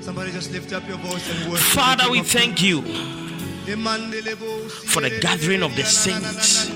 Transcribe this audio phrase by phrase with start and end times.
[0.00, 1.66] Somebody just lift up your voice and worship.
[1.66, 6.68] Father, we thank you for the gathering of the saints,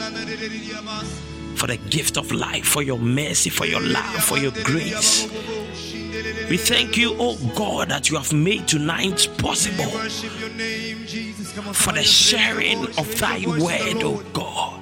[1.54, 5.28] for the gift of life, for your mercy, for your love, for your grace.
[6.50, 9.84] We thank you, oh God, that you have made tonight possible
[11.72, 14.79] for the sharing of thy word, oh God.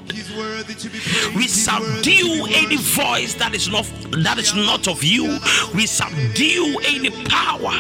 [1.37, 3.85] We subdue any voice that is not
[4.23, 5.39] that is not of you.
[5.75, 7.73] We subdue any power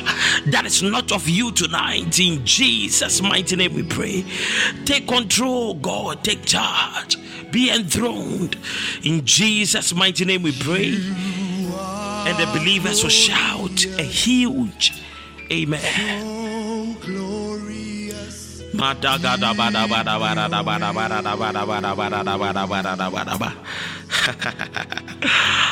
[0.46, 2.18] that is not of you tonight.
[2.20, 4.24] In Jesus' mighty name we pray.
[4.84, 6.24] Take control, God.
[6.24, 7.18] Take charge.
[7.50, 8.56] Be enthroned.
[9.04, 10.94] In Jesus' mighty name we pray.
[10.94, 15.02] And the believers will shout a huge
[15.50, 16.37] Amen.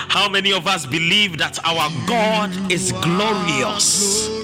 [0.08, 4.40] How many of us believe that our God is glorious?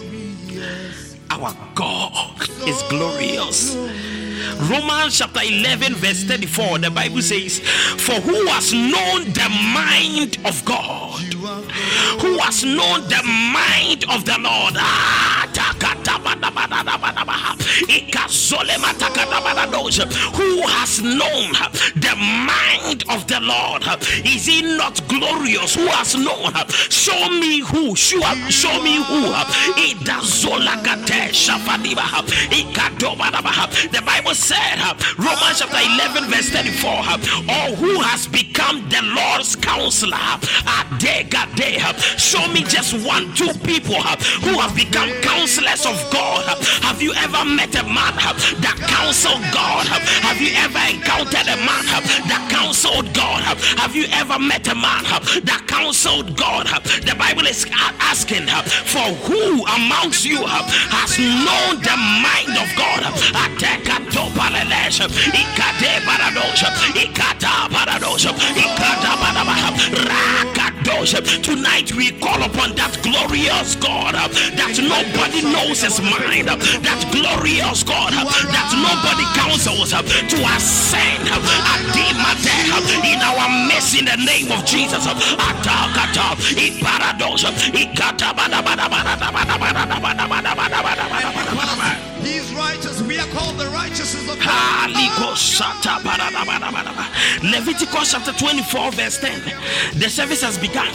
[1.31, 3.75] Our God is glorious.
[4.61, 10.65] Romans chapter 11, verse 34, the Bible says, For who has known the mind of
[10.65, 11.21] God?
[12.21, 14.75] Who has known the mind of the Lord?
[14.77, 15.33] Ah,
[20.35, 21.53] who has known
[21.97, 23.83] the mind of the Lord?
[24.25, 25.75] Is he not glorious?
[25.75, 26.53] Who has known?
[26.69, 27.97] Show me who.
[27.97, 29.33] Show, show me who.
[33.93, 37.15] The Bible said, uh, Romans chapter 11, verse 34, uh,
[37.47, 40.19] or who has become the Lord's counselor?
[40.19, 40.83] Uh,
[42.19, 44.01] show me just one, two people
[44.43, 46.43] who have become counselors of God.
[46.83, 48.15] Have you ever met a man
[48.63, 49.87] that counseled God?
[50.27, 51.87] Have you ever encountered a man
[52.27, 53.43] that counseled God?
[53.79, 55.05] Have you ever met a man
[55.47, 56.67] that counseled God?
[57.07, 58.47] The Bible is asking
[58.91, 63.03] for who amongst you has known the mind of God.
[71.43, 78.13] Tonight we call upon that glorious God that nobody knows his mind, that glorious God
[78.15, 81.27] that nobody counsels to ascend
[83.03, 85.03] in our midst in the name of Jesus.
[86.55, 87.03] He's righteous.
[93.13, 94.89] We are called the righteousness of God.
[97.45, 100.01] Leviticus chapter 24, verse 10.
[100.01, 100.89] The service has begun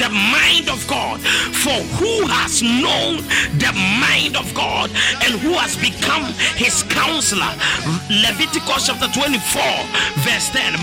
[0.00, 1.20] the mind of God.
[1.52, 3.20] For who has known
[3.60, 3.68] the
[4.00, 4.88] mind of God
[5.28, 6.24] and who has become
[6.56, 7.52] his counselor?
[8.08, 9.36] Leviticus chapter 24,
[10.24, 10.80] verse 10.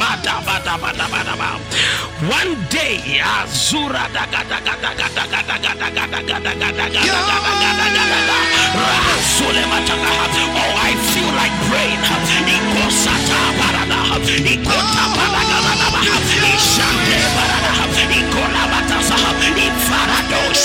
[2.29, 4.05] One day, Azura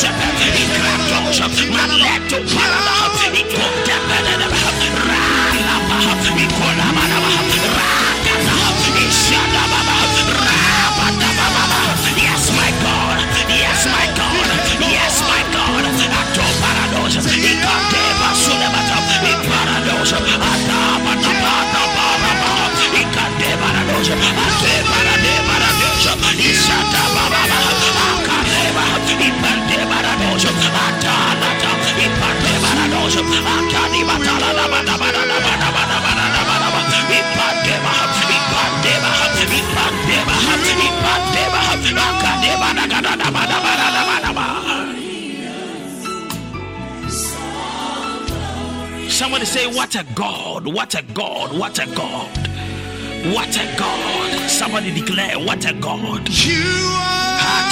[0.09, 1.45] Ifaradosa.
[1.45, 1.45] Ikradosa.
[1.71, 2.89] Maleto barada.
[3.41, 3.97] Ikota
[49.19, 52.48] Somebody say, What a God, what a God, what a God,
[53.35, 54.51] what a God.
[54.51, 56.29] Somebody declare, What a God.
[56.29, 56.63] You
[56.93, 57.69] are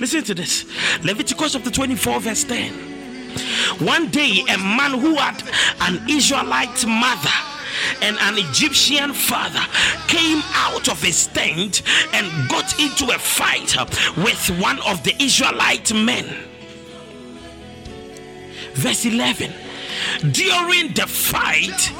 [0.00, 0.64] Listen to this
[1.04, 2.72] Leviticus chapter 24, verse 10.
[3.86, 5.42] One day, a man who had
[5.80, 7.51] an Israelite mother
[8.00, 9.64] and an Egyptian father
[10.08, 11.82] came out of his tent
[12.12, 13.76] and got into a fight
[14.16, 16.26] with one of the Israelite men.
[18.74, 19.52] Verse 11
[20.32, 21.92] during the fight,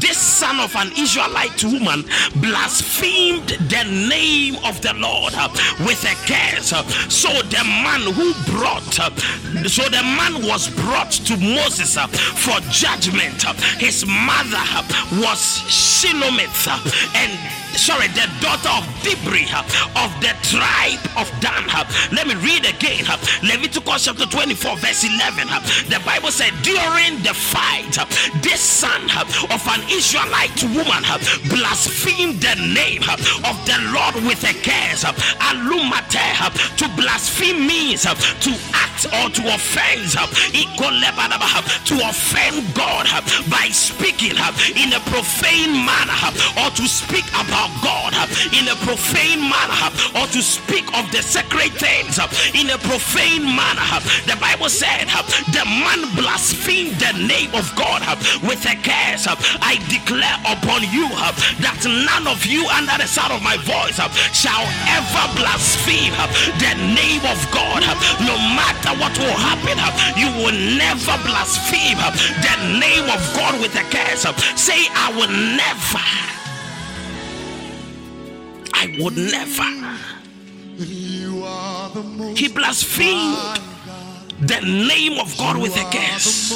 [0.00, 2.04] this son of an Israelite woman
[2.36, 5.32] blasphemed the name of the Lord
[5.80, 6.70] with a curse.
[7.12, 8.94] So the man who brought,
[9.68, 13.42] so the man was brought to Moses for judgment.
[13.78, 14.64] His mother
[15.12, 16.68] was Shelomith
[17.14, 17.32] and
[17.78, 19.46] sorry, the daughter of Dibri
[19.94, 21.62] of the tribe of Dan.
[22.10, 23.06] Let me read again.
[23.42, 25.46] Leviticus chapter 24, verse 11.
[25.86, 27.94] The Bible said, During the fight,
[28.42, 31.06] this son of an Israelite woman
[31.46, 33.06] blasphemed the name
[33.46, 35.04] of the Lord with a curse.
[35.38, 36.26] Alumate
[36.76, 40.10] to blaspheme means to act or to offend,
[41.86, 43.06] to offend God
[43.50, 44.34] by speaking
[44.74, 46.34] in a profane manner
[46.64, 51.10] or to speak about God uh, in a profane manner uh, or to speak of
[51.12, 54.00] the sacred things uh, in a profane manner.
[54.26, 55.08] The Bible said
[55.52, 58.02] the man blasphemed the name of God
[58.42, 59.26] with a curse.
[59.60, 61.08] I declare upon you
[61.64, 63.98] that none of you under the sound of my voice
[64.32, 66.14] shall ever blaspheme
[66.60, 67.82] the name of God.
[68.24, 69.78] No matter what will happen,
[70.16, 74.26] you will never blaspheme the name of God with a curse.
[74.56, 76.37] Say, I will never.
[78.74, 79.68] I would never.
[82.34, 83.60] He blasphemed
[84.40, 86.52] the name of God with a curse.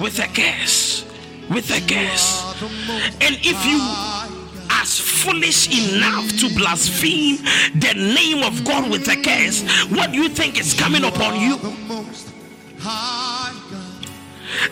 [0.00, 1.04] With a curse.
[1.48, 2.44] With a curse.
[3.20, 7.38] And if you are foolish enough to blaspheme
[7.74, 11.58] the name of God with a curse, what do you think is coming upon you?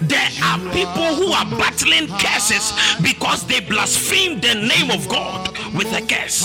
[0.03, 2.73] There are people who are battling curses
[3.03, 6.43] because they blaspheme the name of God with a curse.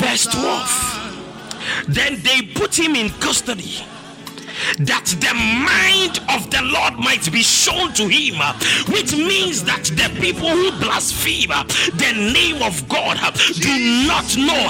[0.00, 1.84] Verse 12.
[1.88, 3.84] Then they put him in custody
[4.84, 8.40] that the mind of the Lord might be shown to him,
[8.92, 11.50] which means that the people who blaspheme
[11.98, 13.18] the name of God
[13.58, 13.72] do
[14.06, 14.62] not know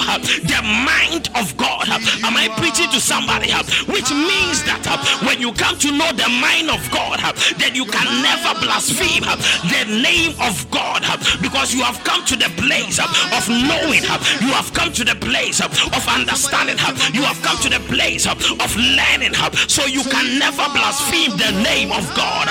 [0.43, 1.87] the mind of God.
[2.23, 3.51] Am I preaching to somebody?
[3.87, 4.85] Which means that
[5.25, 7.19] when you come to know the mind of God,
[7.57, 9.23] then you can never blaspheme
[9.69, 11.03] the name of God
[11.41, 14.03] because you have come to the place of knowing,
[14.41, 15.71] you have come to the place of
[16.07, 16.77] understanding,
[17.13, 18.37] you have come to the place of
[18.75, 19.33] learning.
[19.67, 22.47] So so you can never blaspheme the name of God.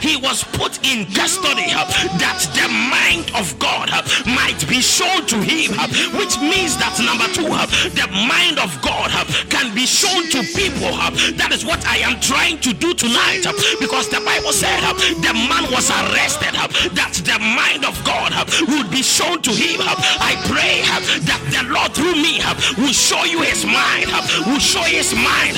[0.00, 1.70] He was put in custody
[2.18, 3.90] that the mind of God
[4.26, 5.74] might be shown to him,
[6.18, 7.50] which means that number two,
[7.94, 9.10] the mind of God
[9.50, 10.90] can be shown to people.
[11.36, 13.46] That is what I am trying to do tonight
[13.78, 14.80] because the Bible said
[15.22, 16.54] the man was arrested,
[16.94, 18.32] that the mind of God
[18.70, 19.82] would be shown to him.
[19.84, 20.82] I pray
[21.26, 22.40] that the Lord through me
[22.78, 24.08] will show you his mind
[24.48, 25.56] will show his mind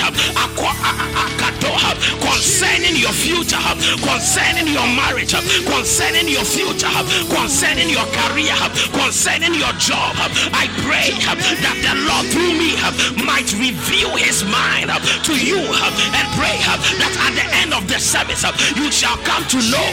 [2.19, 8.57] concerning your future, uh, concerning your marriage, uh, concerning your future, uh, concerning your career,
[8.91, 10.17] concerning your job.
[10.53, 11.15] I pray
[11.63, 12.75] that the Lord through me
[13.23, 14.91] might reveal his mind
[15.25, 16.57] to you and pray
[16.99, 18.43] that at the end of the service
[18.75, 19.89] you shall come to know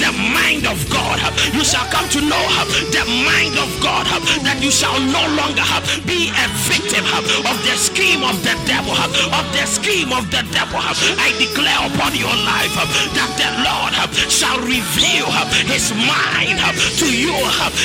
[0.00, 1.20] the mind of God.
[1.52, 2.44] You shall come to know
[2.90, 4.06] the mind of God
[4.42, 5.66] that you shall no longer
[6.06, 7.04] be a victim
[7.46, 12.14] of the scheme of the devil, of the scheme of the devil, I declare upon
[12.16, 12.74] your life
[13.16, 13.94] that the Lord
[14.30, 15.28] shall reveal
[15.66, 16.58] his mind
[17.00, 17.34] to you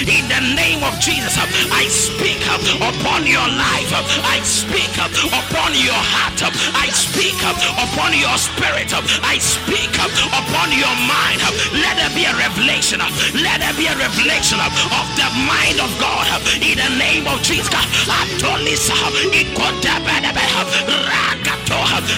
[0.07, 1.35] in the name of Jesus.
[1.71, 2.41] I speak
[2.79, 3.91] upon your life,
[4.23, 6.39] I speak upon your heart,
[6.75, 8.91] I speak upon your spirit,
[9.23, 11.41] I speak upon your mind.
[11.75, 12.99] Let there be a revelation,
[13.43, 16.27] let there be a revelation of the mind of God
[16.61, 17.65] in the name of Jesus.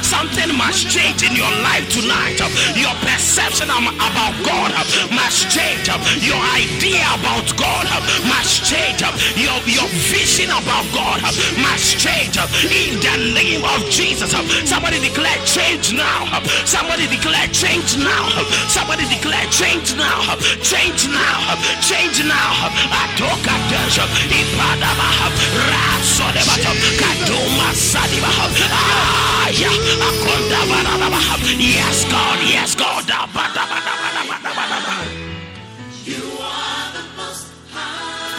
[0.01, 2.39] Something must change in your life tonight.
[2.75, 4.71] Your perception about God
[5.11, 5.87] must change.
[6.23, 7.87] Your idea about God
[8.27, 9.01] must change.
[9.35, 11.21] Your, your vision about God
[11.59, 12.35] must change.
[12.71, 14.31] In the name of Jesus.
[14.67, 16.41] Somebody declare change now.
[16.65, 18.27] Somebody declare change now.
[18.67, 20.35] Somebody declare change now.
[20.63, 21.55] Change now.
[21.81, 22.71] Change now.
[22.91, 24.05] Atoka desha.
[24.31, 25.07] Ipadaba.
[25.67, 26.71] Rasodebata.
[26.99, 27.67] Kaduma.
[31.59, 33.03] Yes, God, yes, God.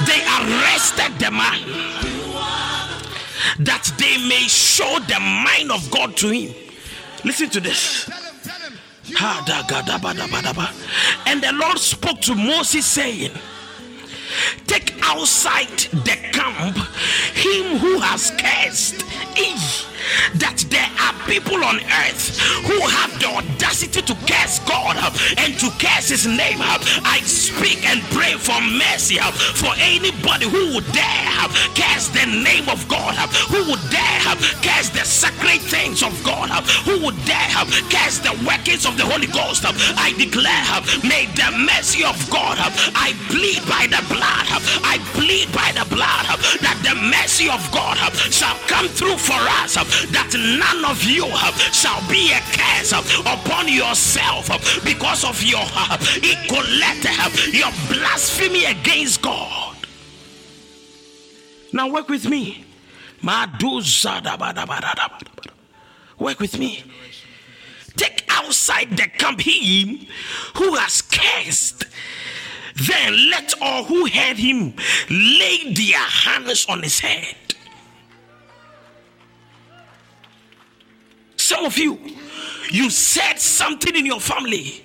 [0.06, 1.60] They arrested the man
[3.60, 6.54] that they may show the mind of God to him.
[7.24, 8.08] Listen to this.
[11.26, 13.32] And the Lord spoke to Moses, saying,
[14.66, 16.76] Take outside the camp
[17.34, 19.02] him who has cursed
[19.38, 19.87] Ixi!
[20.36, 24.96] That there are people on earth who have the audacity to curse God
[25.38, 26.58] and to curse his name.
[26.60, 29.18] I speak and pray for mercy
[29.58, 33.14] for anybody who would dare curse the name of God,
[33.50, 36.50] who would dare curse the sacred things of God,
[36.84, 39.64] who would dare curse the workings of the Holy Ghost.
[39.66, 42.56] I declare, may the mercy of God,
[42.94, 44.46] I plead by the blood,
[44.84, 46.26] I plead by the blood
[46.62, 47.96] that the mercy of God
[48.32, 49.76] shall come through for us
[50.12, 51.26] that none of you
[51.72, 54.48] shall be a curse upon yourself
[54.84, 55.64] because of your
[57.52, 59.76] your blasphemy against God.
[61.72, 62.64] Now work with me.
[66.18, 66.84] Work with me.
[67.96, 70.06] Take outside the camp him
[70.54, 71.84] who has cursed.
[72.86, 74.74] Then let all who heard him
[75.10, 77.47] lay their hands on his head.
[81.48, 81.98] Some of you,
[82.70, 84.82] you said something in your family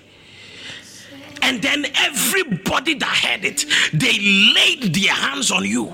[1.41, 4.17] and then everybody that heard it they
[4.55, 5.91] laid their hands on you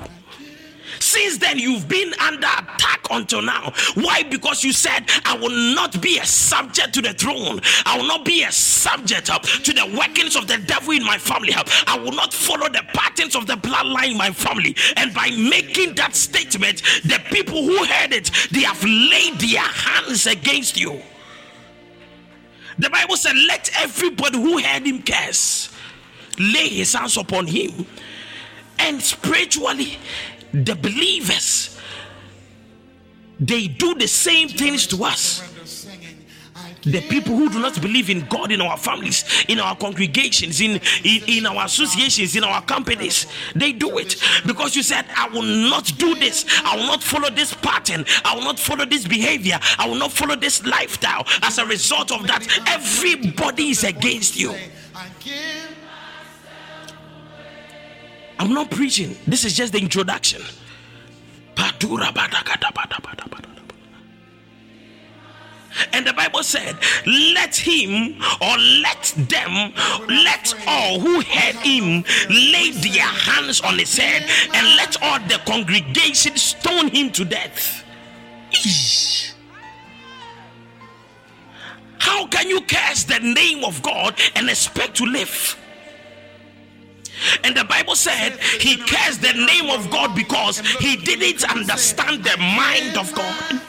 [1.02, 3.74] since then you've been under attack until now.
[3.96, 4.24] Why?
[4.24, 7.60] Because you said i will not be a subject to the throne.
[7.86, 11.18] I will not be a subject uh, to the workings of the devil in my
[11.18, 11.54] family.
[11.54, 14.76] Uh, i will not follow the patterns of the bloodline in my family.
[14.96, 20.28] And by making that statement the people who heard it they have laid their hands
[20.28, 21.02] against you.
[22.78, 25.76] The bible said let everybody who heard him curse
[26.38, 27.86] lay his hands upon him
[28.80, 29.98] and spiritually
[30.54, 31.80] the believers
[33.40, 35.46] they do the same things to us.
[36.84, 40.80] The people who do not believe in God in our families, in our congregations, in,
[41.04, 44.16] in, in our associations, in our companies, they do it.
[44.46, 48.34] Because you said, I will not do this, I will not follow this pattern, I
[48.36, 51.26] will not follow this behavior, I will not follow this lifestyle.
[51.42, 54.56] As a result of that, everybody is against you.
[58.40, 59.18] I'm not preaching.
[59.28, 60.42] This is just the introduction.
[65.94, 69.74] And the Bible said, Let him or let them,
[70.08, 75.40] let all who heard him lay their hands on his head, and let all the
[75.46, 77.84] congregation stone him to death.
[82.00, 85.58] How can you curse the name of God and expect to live?
[87.50, 92.38] And the Bible said he cursed the name of God because he didn't understand the
[92.38, 93.60] mind of God.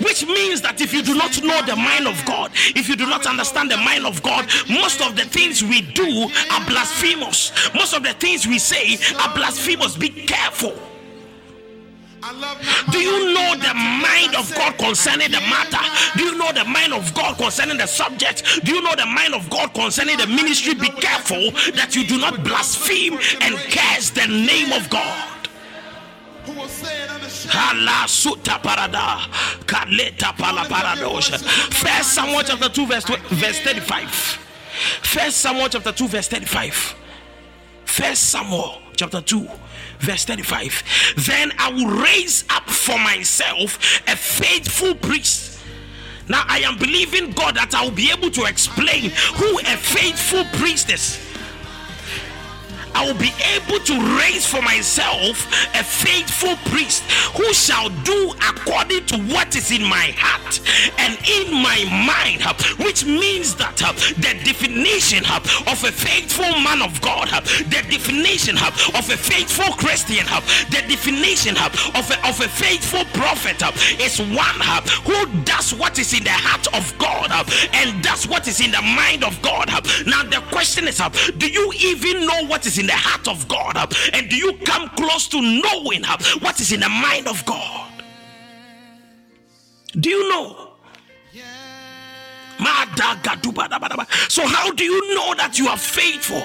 [0.00, 3.06] Which means that if you do not know the mind of God, if you do
[3.06, 7.50] not understand the mind of God, most of the things we do are blasphemous.
[7.74, 9.96] Most of the things we say are blasphemous.
[9.96, 10.78] Be careful.
[12.90, 15.78] Do you know the mind of God concerning the matter?
[16.18, 18.64] Do you know the mind of God concerning the subject?
[18.64, 20.74] Do you know the mind of God concerning the ministry?
[20.74, 25.48] Be careful that you do not blaspheme and curse the name of God.
[31.72, 34.10] First Samuel chapter 2, verse, verse 35.
[35.02, 36.94] First Samuel chapter 2, verse 35.
[37.84, 39.48] First Samuel chapter 2
[40.00, 40.82] verse 35
[41.26, 45.58] then i will raise up for myself a faithful priest.
[46.28, 50.44] Now i am believing god that i will be able to explain who a faithful
[50.58, 51.25] priest is
[52.96, 55.44] I will be able to raise for myself
[55.76, 57.04] a faithful priest
[57.36, 60.60] who shall do according to what is in my heart
[60.96, 62.40] and in my mind,
[62.80, 65.36] which means that uh, the definition uh,
[65.68, 70.24] of a faithful man of God, uh, the definition of a faithful Christian,
[70.72, 73.60] the definition of a, of a faithful prophet
[74.00, 74.60] is one
[75.04, 77.28] who does what is in the heart of God
[77.74, 79.68] and does what is in the mind of God.
[80.06, 80.96] Now, the question is
[81.36, 83.76] do you even know what is in the heart of God?
[84.12, 86.04] And do you come close to knowing
[86.40, 88.02] what is in the mind of God?
[89.98, 90.66] Do you know?
[94.28, 96.42] So, how do you know that you are faithful?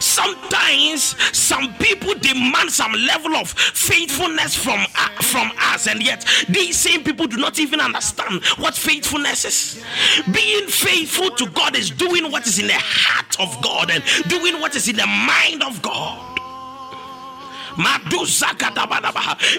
[0.00, 6.78] Sometimes some people demand some level of faithfulness from uh, from us, and yet these
[6.78, 9.84] same people do not even understand what faithfulness is.
[10.32, 14.60] Being faithful to God is doing what is in the heart of God and doing
[14.60, 16.33] what is in the mind of God.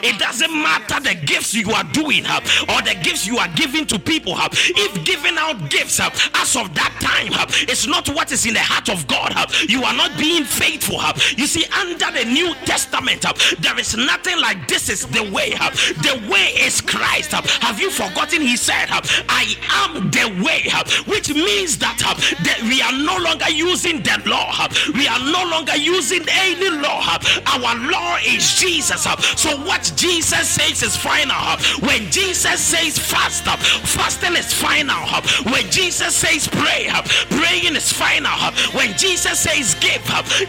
[0.03, 3.85] It doesn't matter the gifts you are doing uh, or the gifts you are giving
[3.87, 4.33] to people.
[4.33, 8.45] Uh, if giving out gifts uh, as of that time uh, it's not what is
[8.45, 10.99] in the heart of God, uh, you are not being faithful.
[10.99, 13.25] Uh, you see, under the New Testament,
[13.59, 15.51] there is nothing like this is the way.
[15.51, 17.31] The way is Christ.
[17.31, 18.41] Have you forgotten?
[18.41, 18.87] He said,
[19.29, 19.55] I
[19.85, 20.69] am the way,
[21.05, 21.97] which means that
[22.63, 24.67] we are no longer using the law.
[24.93, 27.01] We are no longer using any law.
[27.47, 29.05] Our law is Jesus.
[29.05, 29.21] Up?
[29.21, 31.57] So what Jesus says is final.
[31.81, 33.45] When Jesus says fast,
[33.85, 35.05] fasting is final.
[35.51, 36.89] When Jesus says pray,
[37.29, 38.51] praying is final.
[38.73, 40.05] When Jesus says give,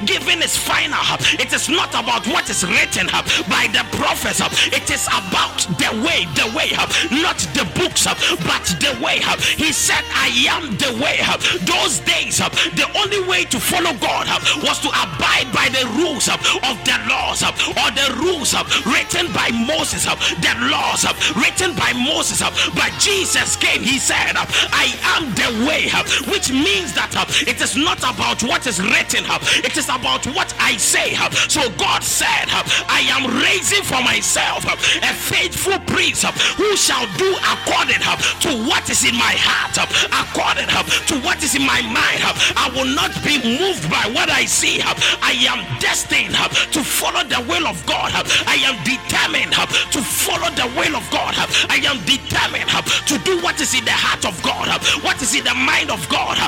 [0.07, 1.03] giving is final.
[1.39, 3.07] It is not about what is written
[3.49, 4.41] by the prophets.
[4.73, 6.71] It is about the way, the way,
[7.11, 9.21] not the books, but the way.
[9.57, 11.19] He said, I am the way.
[11.65, 14.27] Those days, the only way to follow God
[14.63, 18.55] was to abide by the rules of the laws or the rules
[18.87, 21.05] written by Moses, the laws
[21.37, 22.43] written by Moses.
[22.75, 25.89] But Jesus came, he said, I am the way,
[26.31, 27.13] which means that
[27.47, 29.25] it is not about what is written,
[29.65, 31.15] it is about what I say.
[31.49, 32.49] So God said,
[32.89, 36.25] I am raising for myself a faithful priest
[36.57, 38.01] who shall do according
[38.41, 39.77] to what is in my heart,
[40.11, 42.23] according to what is in my mind.
[42.57, 44.81] I will not be moved by what I see.
[44.83, 46.35] I am destined
[46.73, 48.13] to follow the will of God.
[48.47, 49.53] I am determined
[49.93, 51.35] to follow the will of God.
[51.69, 54.69] I am determined to do what is in the heart of God,
[55.03, 56.39] what is in the mind of God.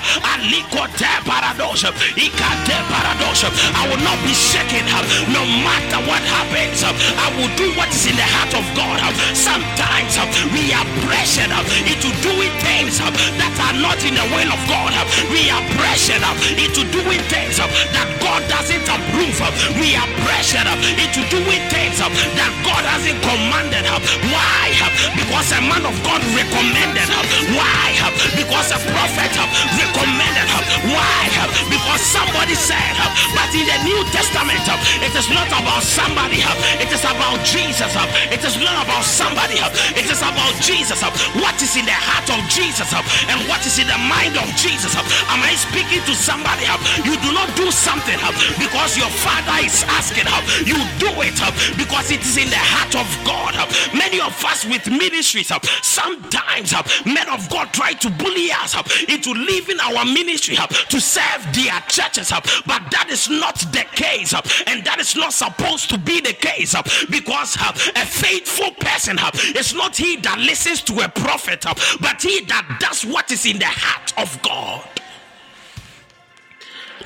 [3.79, 4.85] I will not be shaken
[5.33, 6.83] no matter what happens.
[6.85, 9.01] I will do what is in the heart of God.
[9.37, 10.17] Sometimes
[10.53, 11.53] we are pressured
[11.85, 14.93] into doing things that are not in the will of God.
[15.31, 16.25] We are pressured
[16.57, 19.37] into doing things that God doesn't approve.
[19.39, 19.53] Of.
[19.79, 20.67] We are pressured
[20.99, 23.85] into doing things that God hasn't commanded.
[24.31, 24.73] Why?
[25.15, 27.09] Because a man of God recommended.
[27.55, 27.95] Why?
[28.35, 29.33] Because a prophet
[29.77, 30.49] recommended.
[30.91, 31.27] Why?
[31.69, 32.97] Because somebody said.
[33.35, 34.63] But in the New Testament,
[35.03, 36.41] it is not about somebody.
[36.79, 37.91] It is about Jesus.
[38.31, 39.59] It is not about somebody.
[39.95, 41.03] It is about Jesus.
[41.39, 44.95] What is in the heart of Jesus and what is in the mind of Jesus?
[44.95, 46.65] Am I speaking to somebody?
[47.05, 48.19] You do not do something
[48.59, 50.27] because your father is asking.
[50.65, 53.55] You do it uh, because it is in the heart of God.
[53.95, 58.75] Many of us with ministries, uh, sometimes uh, men of God try to bully us
[59.09, 62.31] into leaving our ministry to serve their churches,
[62.67, 64.35] but that is not the case,
[64.67, 66.75] and that is not supposed to be the case
[67.11, 67.57] because
[67.97, 69.19] a faithful person
[69.57, 71.65] is not he that listens to a prophet,
[72.01, 74.85] but he that does what is in the heart of God.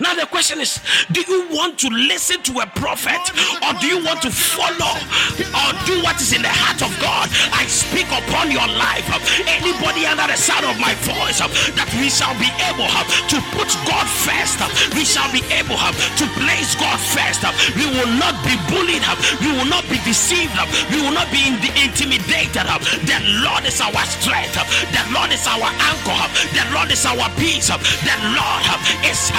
[0.03, 0.83] Now the question is,
[1.15, 3.23] do you want to listen to a prophet
[3.63, 4.99] or do you want to follow
[5.39, 7.31] or do what is in the heart of God?
[7.55, 9.07] I speak upon your life.
[9.47, 13.71] Anybody under the sound of my voice that we shall be able uh, to put
[13.87, 14.59] God first.
[14.59, 14.67] Uh,
[14.99, 17.47] we shall be able uh, to place God first.
[17.79, 19.07] We will not be bullied.
[19.39, 20.59] We will not be deceived.
[20.91, 21.47] We will not be
[21.79, 22.67] intimidated.
[23.07, 24.59] The Lord is our strength.
[24.91, 26.23] The Lord is our anchor.
[26.59, 27.71] The Lord is our peace.
[27.71, 28.67] The Lord
[29.07, 29.31] is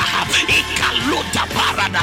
[0.59, 2.01] ikaluta parada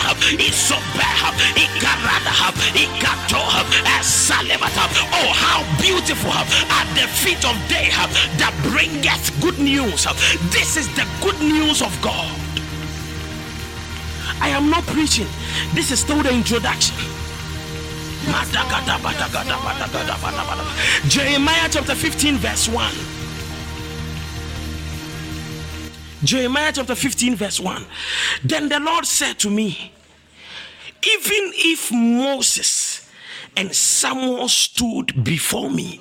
[0.49, 2.35] isobeha ikarada
[2.75, 3.65] ikatoha
[3.99, 4.85] esalemata.
[5.13, 7.91] Oh how beautiful at the feet of day
[8.39, 10.07] that bringeth good news.
[10.51, 12.31] This is the good news of God.
[14.41, 15.29] I am not preaching.
[15.75, 16.97] This is still the introduction.
[21.09, 23.20] Jeremiah chapter 15 verse 1
[26.23, 27.85] Jeremiah chapter 15, verse 1.
[28.45, 29.93] Then the Lord said to me,
[31.03, 33.11] Even if Moses
[33.57, 36.01] and Samuel stood before me,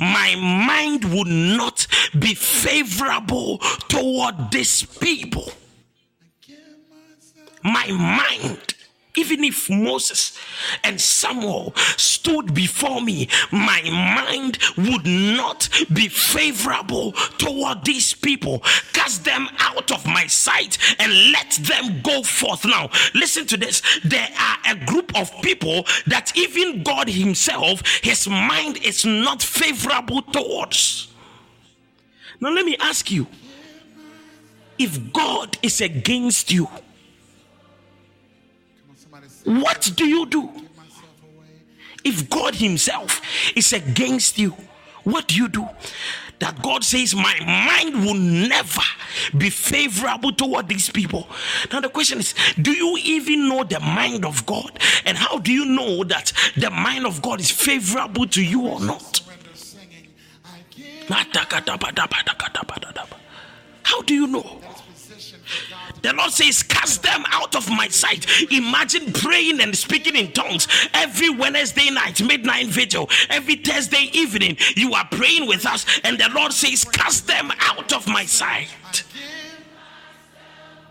[0.00, 1.86] my mind would not
[2.18, 5.52] be favorable toward this people.
[7.62, 8.74] My mind
[9.16, 10.38] even if Moses
[10.84, 18.60] and Samuel stood before me, my mind would not be favorable toward these people.
[18.92, 22.64] Cast them out of my sight and let them go forth.
[22.64, 23.82] Now, listen to this.
[24.04, 30.22] There are a group of people that even God Himself, His mind is not favorable
[30.22, 31.08] towards.
[32.40, 33.26] Now, let me ask you
[34.78, 36.68] if God is against you,
[39.44, 40.50] what do you do?
[42.04, 43.20] If God Himself
[43.56, 44.56] is against you,
[45.04, 45.68] what do you do?
[46.40, 48.80] that God says, My mind will never
[49.36, 51.28] be favorable toward these people.
[51.70, 54.78] Now, the question is, do you even know the mind of God?
[55.04, 58.80] And how do you know that the mind of God is favorable to you or
[58.80, 59.20] not?
[63.82, 64.60] How do you know?
[66.02, 68.26] The Lord says, Cast them out of my sight.
[68.50, 74.56] Imagine praying and speaking in tongues every Wednesday night, midnight vigil, every Thursday evening.
[74.76, 79.04] You are praying with us, and the Lord says, Cast them out of my sight.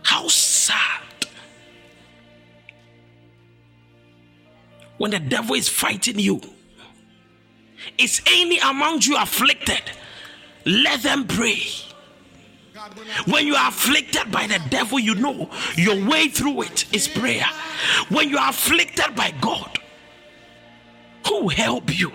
[0.04, 1.04] How sad.
[4.98, 6.42] When the devil is fighting you,
[7.98, 9.82] is any among you afflicted?
[10.66, 11.64] Let them pray.
[13.26, 17.46] When you are afflicted by the devil, you know your way through it is prayer.
[18.10, 19.80] When you are afflicted by God,
[21.28, 22.12] who will help you?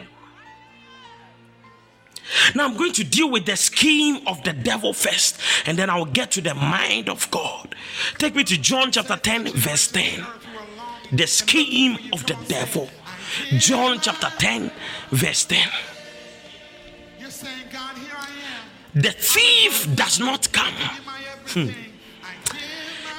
[2.55, 6.05] Now I'm going to deal with the scheme of the devil first, and then I'll
[6.05, 7.75] get to the mind of God.
[8.19, 10.27] Take me to John chapter 10, verse 10.
[11.13, 12.89] The scheme of the devil.
[13.59, 14.71] John chapter 10,
[15.11, 15.69] verse 10.
[18.95, 20.75] The thief does not come
[21.49, 21.71] hmm,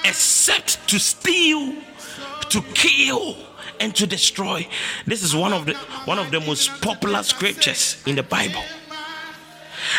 [0.06, 1.74] except to steal,
[2.50, 3.36] to kill,
[3.82, 4.68] and to destroy.
[5.06, 5.74] This is one of the
[6.06, 8.64] one of the most popular scriptures in the Bible.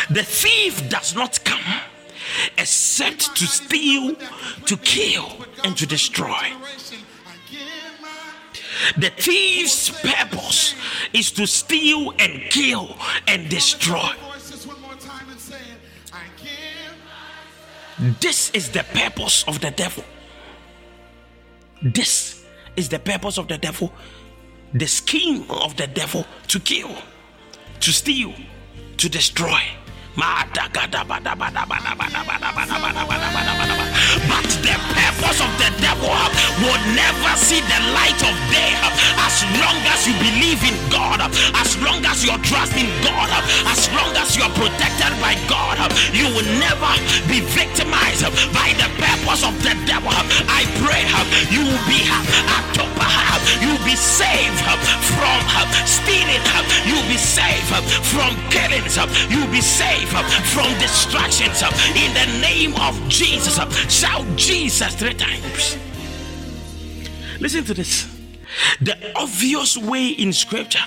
[0.09, 1.81] The thief does not come
[2.57, 4.15] except to steal,
[4.65, 6.53] to kill, and to destroy.
[8.97, 10.73] The thief's purpose
[11.13, 14.11] is to steal and kill and destroy.
[17.99, 20.03] This is the purpose of the devil.
[21.81, 22.43] This
[22.75, 23.91] is the purpose of the devil.
[24.73, 26.95] The scheme of the devil to kill,
[27.79, 28.33] to steal,
[28.97, 29.61] to destroy.
[34.25, 36.09] But the purpose of the devil
[36.57, 38.73] will never see the light of day
[39.21, 41.21] as long as you believe in God,
[41.53, 43.29] as long as you're trusting God,
[43.69, 45.77] as long as you're protected by God,
[46.09, 46.91] you will never
[47.29, 48.25] be victimized
[48.57, 50.09] by the purpose of the devil.
[50.49, 51.05] I pray
[51.53, 52.76] you will be you will
[53.87, 55.39] be saved from
[55.87, 56.43] stealing,
[56.85, 57.71] you will be saved
[58.11, 58.83] from killing,
[59.31, 60.11] you will be saved
[60.51, 61.63] from distractions
[61.95, 63.55] in the name of Jesus.
[63.87, 65.77] Shout Jesus three times.
[67.39, 68.07] Listen to this.
[68.81, 70.83] The obvious way in scripture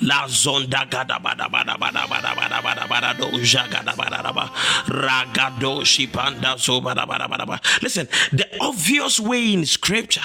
[0.00, 4.50] La zonda gada bada bada bada bada bada bada bada do jagada bada bada
[4.88, 7.82] ragado shipanda so bada bada bada bada.
[7.82, 10.20] Listen, the obvious way in scripture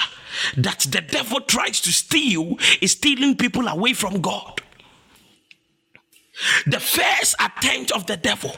[0.56, 4.60] that the devil tries to steal is stealing people away from God.
[6.66, 8.56] The first attempt of the devil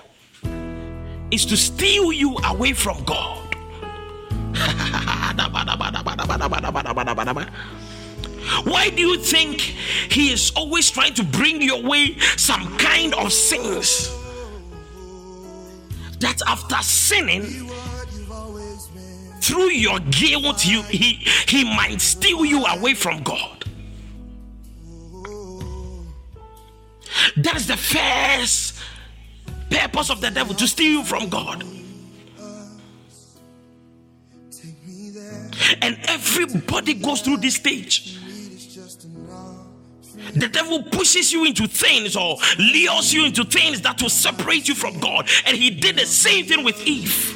[1.30, 3.45] is to steal you away from God.
[8.64, 13.32] Why do you think he is always trying to bring your way some kind of
[13.32, 14.10] sins?
[16.20, 17.68] That after sinning,
[19.40, 21.14] through your guilt, you, he,
[21.46, 23.64] he might steal you away from God.
[27.36, 28.78] That is the first
[29.70, 31.64] purpose of the devil to steal you from God.
[35.82, 38.18] And everybody goes through this stage.
[40.34, 44.74] The devil pushes you into things or lures you into things that will separate you
[44.74, 45.28] from God.
[45.46, 47.32] And he did the same thing with Eve.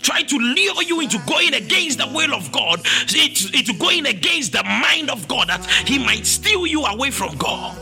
[0.00, 4.64] Try to lure you into going against the will of God, into, going against the
[4.64, 7.78] mind of God, that he might steal you away from God.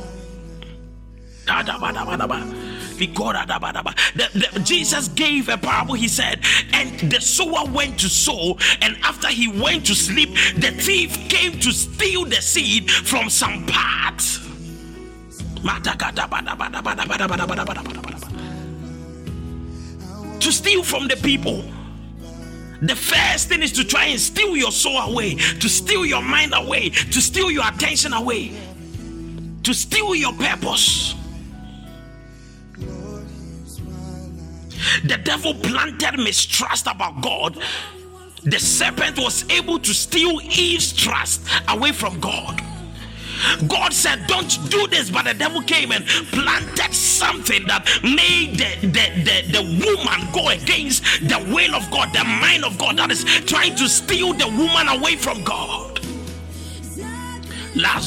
[4.15, 5.95] The, the, Jesus gave a parable.
[5.95, 6.41] He said,
[6.73, 11.59] and the sower went to sow, and after he went to sleep, the thief came
[11.61, 14.41] to steal the seed from some parts.
[20.41, 21.63] To steal from the people.
[22.83, 26.55] The first thing is to try and steal your soul away, to steal your mind
[26.55, 28.53] away, to steal your attention away,
[29.65, 31.15] to steal your purpose.
[35.05, 37.59] The devil planted mistrust about God.
[38.45, 42.62] The serpent was able to steal Eve's trust away from God.
[43.69, 48.87] God said, Don't do this, but the devil came and planted something that made the,
[48.87, 53.11] the, the, the, woman go against the will of God, the mind of God, that
[53.11, 56.01] is trying to steal the woman away from God.
[57.75, 58.01] La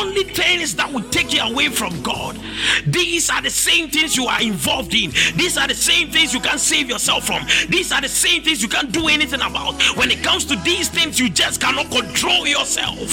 [0.00, 2.38] Only things that will take you away from God.
[2.86, 5.10] These are the same things you are involved in.
[5.36, 7.44] These are the same things you can't save yourself from.
[7.68, 9.80] These are the same things you can't do anything about.
[9.96, 13.10] When it comes to these things, you just cannot control yourself.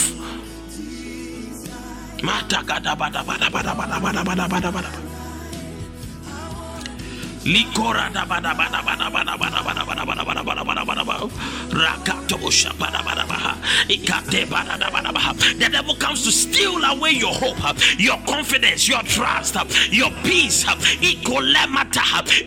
[7.44, 8.08] Likora
[15.58, 17.58] the devil comes to steal away your hope,
[17.98, 19.56] your confidence, your trust,
[19.92, 20.66] your peace,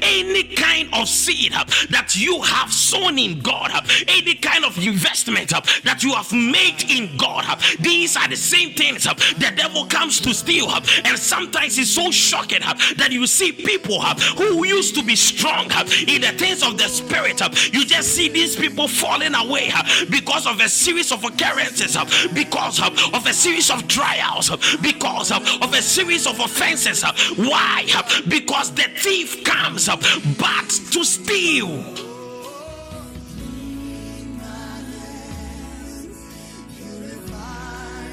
[0.02, 1.52] any kind of seed
[1.90, 3.70] that you have sown in God,
[4.08, 5.50] any kind of investment
[5.84, 7.44] that you have made in God.
[7.80, 10.70] These are the same things the devil comes to steal,
[11.04, 15.70] and sometimes it's so shocking that you see people who used to be strong
[16.06, 17.40] in the things of the spirit.
[17.72, 22.04] You just see these people falling away uh, because of a series of occurrences, uh,
[22.34, 27.02] because uh, of a series of trials, because of a series of offenses.
[27.36, 27.84] Why?
[28.28, 32.05] Because the thief comes but to steal.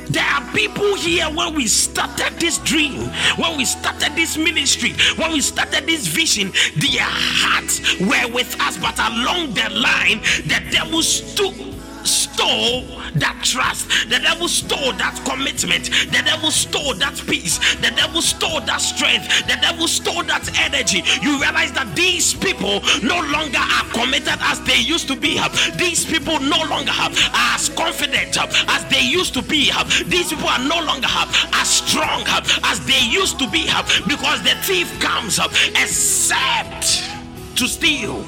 [0.09, 5.31] There are people here when we started this dream, when we started this ministry, when
[5.31, 11.01] we started this vision, their hearts were with us, but along the line, the devil
[11.01, 12.83] stood stole
[13.15, 13.89] that trust.
[14.09, 15.85] The devil stole that commitment.
[16.11, 17.57] The devil stole that peace.
[17.75, 19.27] The devil stole that strength.
[19.47, 21.03] The devil stole that energy.
[21.21, 25.39] You realize that these people no longer are committed as they used to be.
[25.77, 27.11] These people no longer are
[27.55, 29.71] as confident as they used to be.
[30.05, 32.23] These people are no longer have as strong
[32.63, 33.65] as they used to be
[34.07, 37.03] because the thief comes up except
[37.55, 38.25] to steal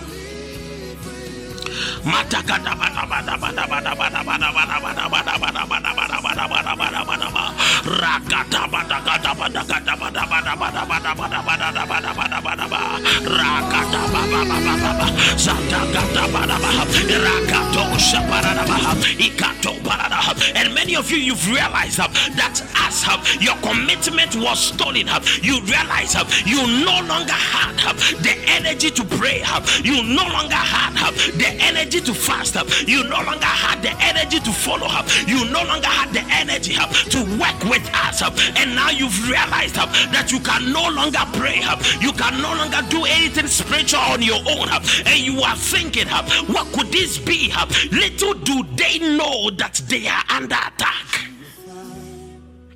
[20.56, 25.19] And many of you you've realized uh, that as uh, your commitment was stolen uh,
[25.41, 27.75] you realize you no longer had
[28.23, 29.43] the energy to pray
[29.84, 30.93] you no longer had
[31.36, 32.67] the energy to fast, up.
[32.87, 36.75] you no longer had the energy to follow up, you no longer had the energy
[36.77, 38.33] up to work with us, up.
[38.57, 41.79] and now you've realized up that you can no longer pray, up.
[42.01, 44.83] you can no longer do anything spiritual on your own, up.
[45.05, 47.51] and you are thinking, up, what could this be?
[47.55, 47.69] up?
[47.91, 51.29] Little do they know that they are under attack.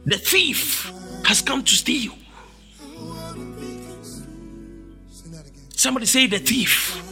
[0.05, 0.91] The thief
[1.25, 2.13] has come to steal.
[5.75, 7.08] Somebody say the thief.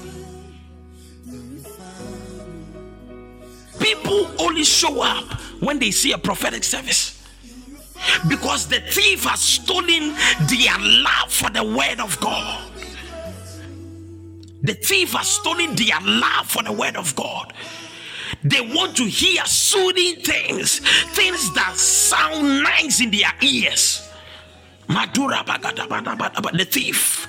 [3.80, 7.14] People only show up when they see a prophetic service.
[8.28, 10.16] Because the thief has stolen
[10.48, 12.72] their love for the word of God.
[14.62, 17.54] The thief has stolen their love for the word of God.
[18.44, 20.80] They want to hear soothing things,
[21.14, 24.10] things that sound nice in their ears.
[24.88, 27.28] The thief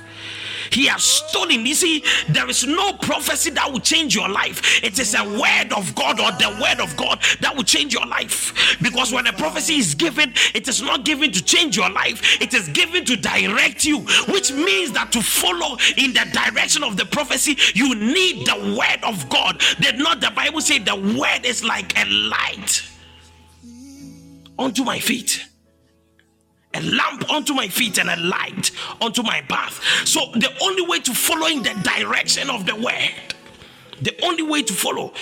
[0.78, 1.66] he has stolen.
[1.66, 4.80] You see, there is no prophecy that will change your life.
[4.84, 8.06] It is a word of God or the word of God that will change your
[8.06, 8.78] life.
[8.80, 12.54] Because when a prophecy is given, it is not given to change your life, it
[12.54, 17.06] is given to direct you, which means that to follow in the direction of the
[17.06, 19.60] prophecy, you need the word of God.
[19.80, 22.84] Did not the Bible say the word is like a light
[24.56, 25.44] unto my feet?
[26.74, 29.82] A lamp unto my feet and a light unto my path.
[30.06, 33.34] So the only way to follow in the direction of the word,
[34.02, 35.12] the only way to follow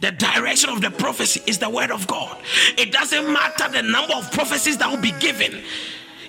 [0.00, 2.38] the direction of the prophecy is the word of God.
[2.76, 5.62] It doesn't matter the number of prophecies that will be given.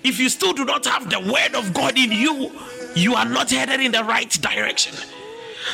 [0.03, 2.51] If you still do not have the word of God in you,
[2.95, 4.95] you are not headed in the right direction.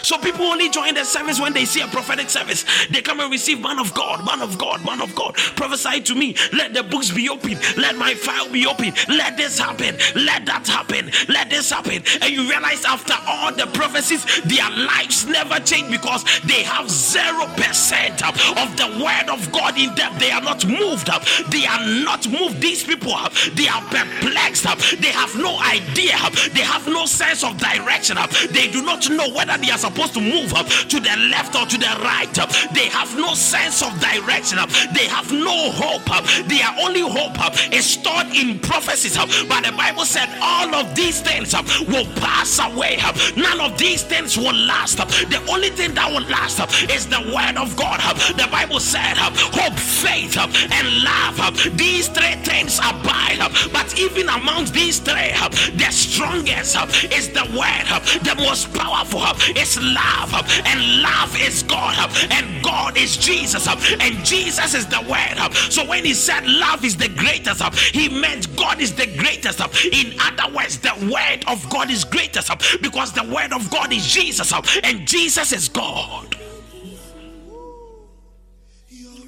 [0.02, 2.66] So people only join the service when they see a prophetic service.
[2.90, 5.36] They come and receive man of God, man of God, man of God.
[5.56, 6.36] Prophesy to me.
[6.52, 7.58] Let the books be open.
[7.78, 8.94] Let my file be open.
[9.08, 9.98] Let this happen.
[10.16, 11.12] Let that happen.
[11.30, 12.04] Let this happen.
[12.22, 17.46] And you realize after all the prophecies, their lives never change because they have zero
[17.56, 18.36] percent of
[18.78, 20.14] the word of God in them.
[20.20, 21.10] They are not moved.
[21.10, 22.62] Up, they are not moved.
[22.62, 23.16] These people,
[23.56, 24.64] they are perplexed.
[25.02, 26.18] They have no idea.
[26.54, 28.18] They have no sense of direction.
[28.52, 31.66] They do not know whether they are supposed to move up to the left or
[31.68, 32.32] to the right.
[32.74, 34.58] They have no sense of direction.
[34.96, 36.08] They have no hope.
[36.48, 37.36] Their only hope
[37.74, 39.18] is stored in prophecies.
[39.18, 41.54] But the Bible said all of these things
[41.92, 42.98] will pass away.
[43.36, 44.98] None of these things will last.
[44.98, 48.00] The only thing that will last is the word of God.
[48.40, 51.36] The Bible said, hope, faith, and love.
[51.78, 53.40] These three things abide.
[53.74, 55.34] But even amongst these three,
[55.76, 56.78] the strongest
[57.12, 57.88] is the word.
[58.24, 59.24] The most powerful
[59.60, 60.34] is love.
[60.66, 61.98] And love is God.
[62.32, 63.68] And God is Jesus.
[63.68, 65.54] And Jesus is the word.
[65.72, 67.62] So when he said love is the greatest,
[67.94, 69.60] he meant God is the greatest.
[69.86, 72.50] In other words, the word of God is greatest
[72.82, 74.54] because the word of God is Jesus.
[74.84, 76.36] And Jesus is God.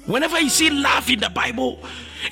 [0.06, 1.80] Whenever you see love in the Bible,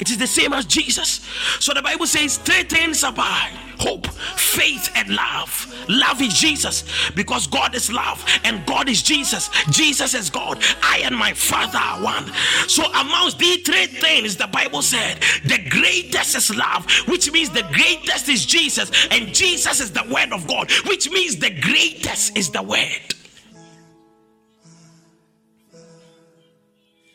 [0.01, 1.21] it is the same as Jesus.
[1.61, 5.73] So the Bible says three things abide hope, faith, and love.
[5.89, 9.51] Love is Jesus because God is love and God is Jesus.
[9.71, 10.63] Jesus is God.
[10.83, 12.27] I and my Father are one.
[12.69, 17.69] So, amongst these three things, the Bible said the greatest is love, which means the
[17.73, 22.51] greatest is Jesus, and Jesus is the Word of God, which means the greatest is
[22.51, 23.15] the Word.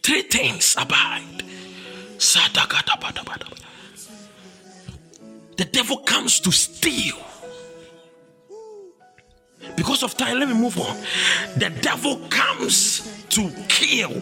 [0.03, 1.43] Three things abide.
[5.57, 7.17] The devil comes to steal.
[9.75, 10.97] Because of time, let me move on.
[11.57, 14.21] The devil comes to kill.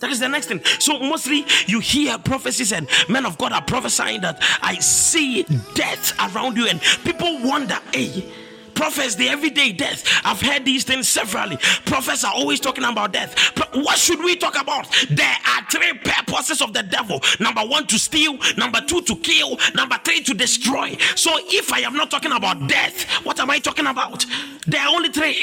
[0.00, 0.62] That is the next thing.
[0.78, 6.12] So, mostly you hear prophecies, and men of God are prophesying that I see death
[6.18, 8.30] around you, and people wonder, hey,
[8.76, 10.04] Prophets, the everyday death.
[10.24, 11.56] I've heard these things severally.
[11.86, 13.34] Prophets are always talking about death.
[13.74, 14.86] What should we talk about?
[15.10, 19.58] There are three purposes of the devil number one, to steal, number two, to kill,
[19.74, 20.96] number three, to destroy.
[21.14, 24.24] So if I am not talking about death, what am I talking about?
[24.66, 25.38] There are only three.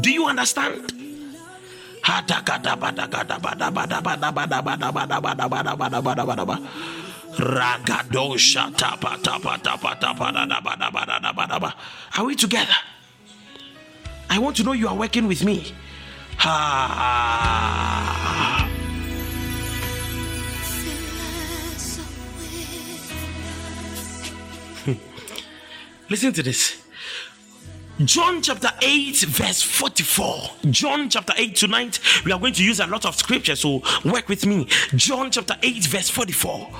[0.00, 0.92] Do you understand?
[7.36, 11.74] Ragadosha tapa tapa tapa tapa.
[12.16, 12.74] Are we together?
[14.30, 15.72] I want to know you are working with me.
[16.38, 17.10] Ha.
[26.10, 26.82] Listen to this.
[28.00, 30.50] John chapter 8, verse 44.
[30.70, 34.28] John chapter 8 tonight, we are going to use a lot of scripture, so work
[34.28, 34.66] with me.
[34.96, 36.70] John chapter 8, verse 44.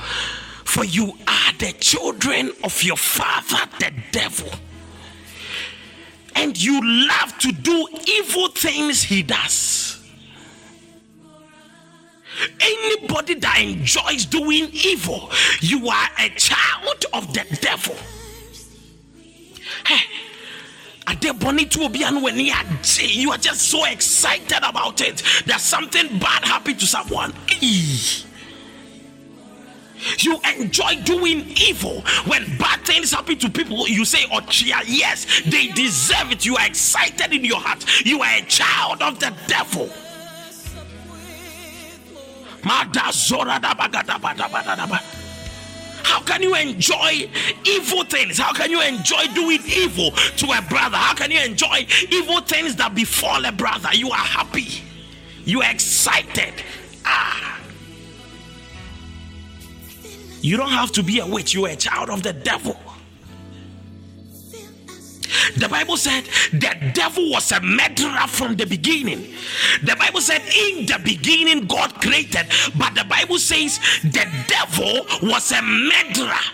[0.65, 4.51] For you are the children of your father, the devil.
[6.35, 10.01] And you love to do evil things he does.
[12.61, 17.95] Anybody that enjoys doing evil, you are a child of the devil.
[19.87, 20.03] Hey,
[23.07, 27.33] you are just so excited about it that something bad happened to someone.
[30.19, 32.03] You enjoy doing evil.
[32.27, 36.45] When bad things happen to people, you say, Oh, chia, yes, they deserve it.
[36.45, 37.85] You are excited in your heart.
[38.05, 39.91] You are a child of the devil.
[46.05, 47.29] How can you enjoy
[47.65, 48.39] evil things?
[48.39, 50.97] How can you enjoy doing evil to a brother?
[50.97, 53.89] How can you enjoy evil things that befall a brother?
[53.95, 54.83] You are happy,
[55.45, 56.55] you are excited.
[57.05, 57.64] Ah.
[60.45, 62.77] You don't have to be a witch, you are a child of the devil.
[65.57, 69.33] The Bible said the devil was a murderer from the beginning.
[69.83, 75.51] The Bible said in the beginning God created, but the Bible says the devil was
[75.51, 76.45] a murderer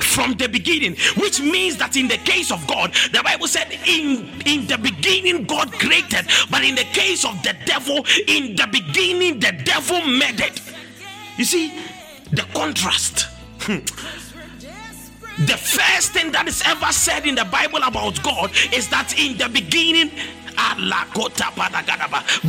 [0.00, 4.30] from the beginning which means that in the case of god the bible said in
[4.46, 9.38] in the beginning god created but in the case of the devil in the beginning
[9.38, 10.60] the devil it
[11.36, 11.70] you see
[12.32, 13.26] the contrast.
[13.60, 13.84] Hmm.
[15.46, 19.38] The first thing that is ever said in the Bible about God is that in
[19.38, 20.10] the beginning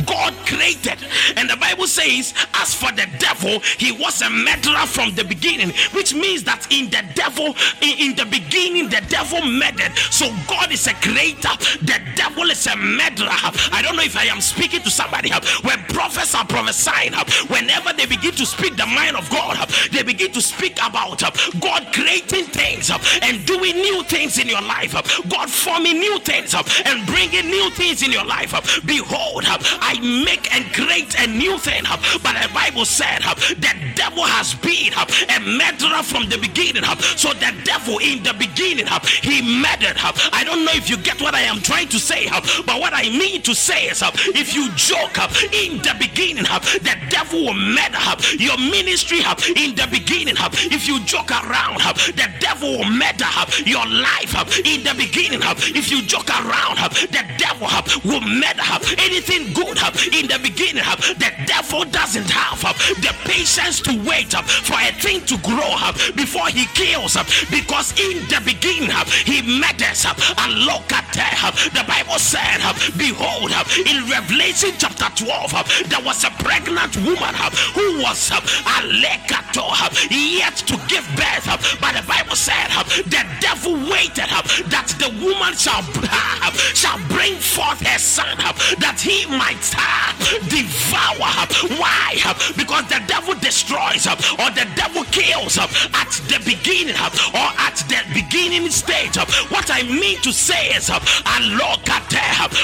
[0.06, 0.98] God created,
[1.36, 5.70] and the Bible says, as for the devil, he was a murderer from the beginning,
[5.92, 9.92] which means that in the devil, in, the beginning, the devil murdered.
[10.10, 13.32] So God is a creator, the devil is a murderer.
[13.72, 15.30] I don't know if I am speaking to somebody.
[15.62, 17.12] When prophets are prophesying,
[17.48, 21.22] whenever they begin to speak the mind of God, they begin to speak about
[21.60, 22.90] God creating things
[23.22, 24.92] and doing new things in your life,
[25.28, 28.52] God forming new things and bringing new things in your life.
[28.84, 31.82] Behold, I make and create a new thing.
[32.22, 36.84] But the Bible said the devil has been a murderer from the beginning.
[37.16, 38.86] So the devil in the beginning,
[39.22, 39.96] he murdered.
[40.32, 42.28] I don't know if you get what I am trying to say,
[42.66, 44.02] but what I mean to say is
[44.34, 47.98] if you joke up in the beginning, the devil will murder
[48.38, 49.20] your ministry
[49.56, 50.34] in the beginning.
[50.72, 51.80] If you joke around,
[52.16, 53.30] the devil will murder
[53.64, 54.34] your life
[54.66, 55.40] in the beginning.
[55.74, 57.68] If you joke around, the devil
[58.04, 58.62] will murder
[58.98, 60.82] anything good have in the beginning.
[60.82, 65.72] have The devil doesn't have have the patience to wait for a thing to grow
[65.82, 71.06] up before he kills up because in the beginning have he murders and look at
[71.14, 76.24] that have the Bible said, have Behold, have in Revelation chapter 12, have there was
[76.24, 79.72] a pregnant woman have who was alekato
[80.10, 81.46] yet to give birth.
[81.80, 84.28] But the Bible said, have The devil waited
[84.68, 90.12] that the woman shall, have shall bring forth her son uh, that he might uh,
[90.48, 91.28] devour.
[91.28, 91.46] Her.
[91.78, 92.18] Why?
[92.56, 98.70] Because the devil destroys or the devil kills at the beginning or at the beginning
[98.70, 99.16] stage.
[99.50, 100.90] What I mean to say is,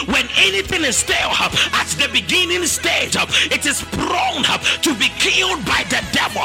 [0.07, 1.31] when anything is still
[1.73, 3.17] at the beginning stage,
[3.51, 4.45] it is prone
[4.83, 6.43] to be killed by the devil.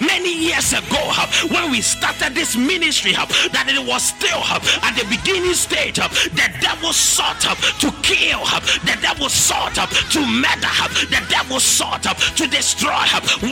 [0.00, 1.12] Many years ago,
[1.50, 4.42] when we started this ministry, that it was still
[4.82, 9.78] at the beginning stage, uh, the devil sought up to kill, her, the devil sought
[9.78, 10.76] up to murder,
[11.10, 12.88] the devil sought up to destroy.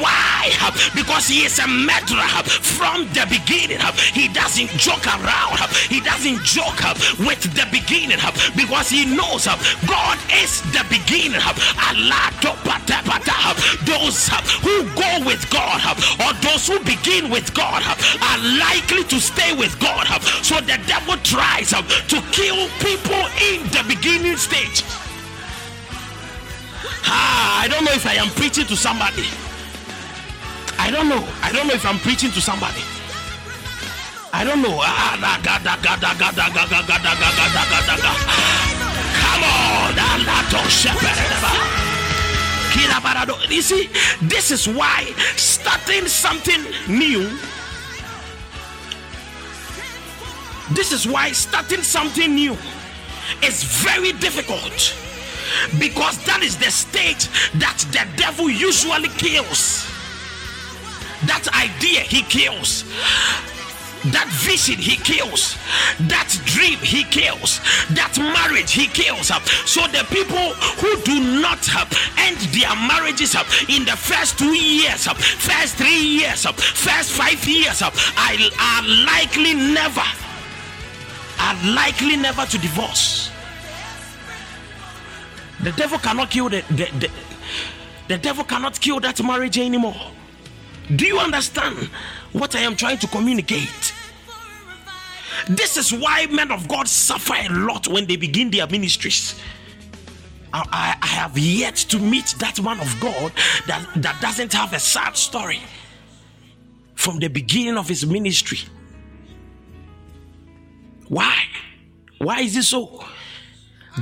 [0.01, 0.51] Why?
[0.95, 3.80] Because he is a murderer from the beginning.
[4.12, 5.59] He doesn't joke around,
[5.89, 8.18] he doesn't joke up with the beginning
[8.57, 9.47] because he knows
[9.87, 11.41] God is the beginning.
[11.43, 12.26] Allah
[14.07, 14.28] those
[14.62, 15.80] who go with God
[16.20, 20.07] or those who begin with God are likely to stay with God.
[20.43, 24.84] So the devil tries to kill people in the beginning stage.
[27.08, 29.26] Ah, I don't know if I am preaching to somebody.
[30.78, 31.26] I don't know.
[31.42, 32.82] I don't know if I'm preaching to somebody.
[34.32, 34.76] I don't know.
[39.22, 39.96] Come on.
[43.50, 43.88] You see,
[44.22, 45.04] this is why
[45.36, 47.30] starting something new.
[50.72, 52.56] This is why starting something new
[53.42, 54.94] is very difficult.
[55.78, 57.28] Because that is the stage
[57.60, 59.86] that the devil usually kills.
[61.26, 62.84] That idea he kills.
[64.10, 65.56] That vision he kills.
[66.10, 67.60] That dream he kills.
[67.94, 69.28] That marriage he kills.
[69.70, 71.62] So the people who do not
[72.18, 73.34] end their marriages
[73.68, 80.25] in the first two years first three years first five years are likely never
[81.41, 83.30] are likely never to divorce
[85.62, 87.11] the devil cannot kill the, the, the,
[88.09, 89.97] the devil cannot kill that marriage anymore
[90.95, 91.91] do you understand
[92.32, 93.93] what I am trying to communicate?
[95.49, 99.41] This is why men of God suffer a lot when they begin their ministries.
[100.53, 103.32] I, I, have yet to meet that man of God
[103.66, 105.61] that, that doesn't have a sad story
[106.95, 108.61] from the beginning of his ministry.
[111.09, 111.44] Why?
[112.18, 113.04] Why is it so?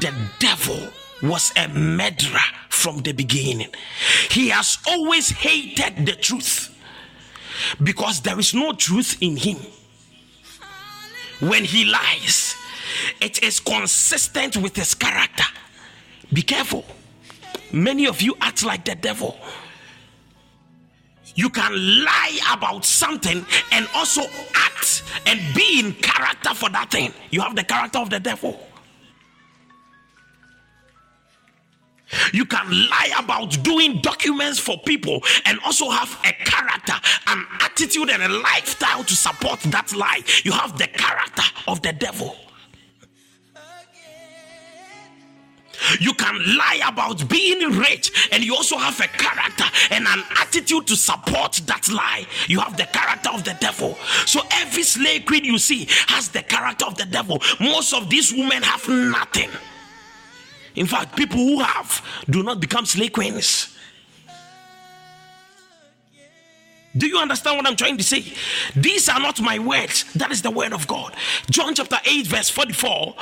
[0.00, 0.88] The devil
[1.22, 2.38] was a murderer
[2.68, 3.68] from the beginning.
[4.30, 6.70] He has always hated the truth
[7.82, 9.57] because there is no truth in him.
[11.40, 12.57] When he lies,
[13.20, 15.44] it is consistent with his character.
[16.32, 16.84] Be careful.
[17.72, 19.36] Many of you act like the devil.
[21.35, 24.22] You can lie about something and also
[24.55, 27.12] act and be in character for that thing.
[27.30, 28.59] You have the character of the devil.
[32.32, 36.95] You can lie about doing documents for people and also have a character,
[37.26, 40.22] an attitude, and a lifestyle to support that lie.
[40.45, 42.37] You have the character of the devil.
[46.01, 50.87] You can lie about being rich, and you also have a character and an attitude
[50.87, 52.26] to support that lie.
[52.49, 53.97] You have the character of the devil.
[54.26, 57.41] So every slave queen you see has the character of the devil.
[57.61, 59.51] Most of these women have nothing.
[60.74, 63.70] In fact, people who have do not become slave queens.
[66.97, 68.24] Do you understand what I'm trying to say?
[68.76, 71.14] These are not my words, that is the word of God.
[71.51, 73.14] John chapter 8, verse 44.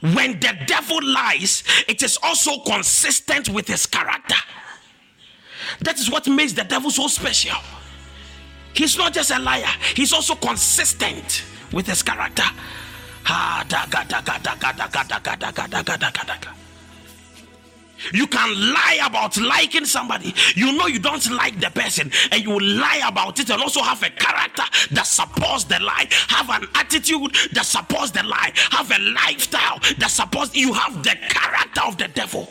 [0.00, 4.36] When the devil lies, it is also consistent with his character.
[5.80, 7.56] That is what makes the devil so special.
[8.74, 12.44] He's not just a liar, he's also consistent with his character.
[18.12, 20.34] You can lie about liking somebody.
[20.54, 24.02] You know you don't like the person, and you lie about it, and also have
[24.02, 28.98] a character that supports the lie, have an attitude that supports the lie, have a
[28.98, 32.48] lifestyle that supports you have the character of the devil.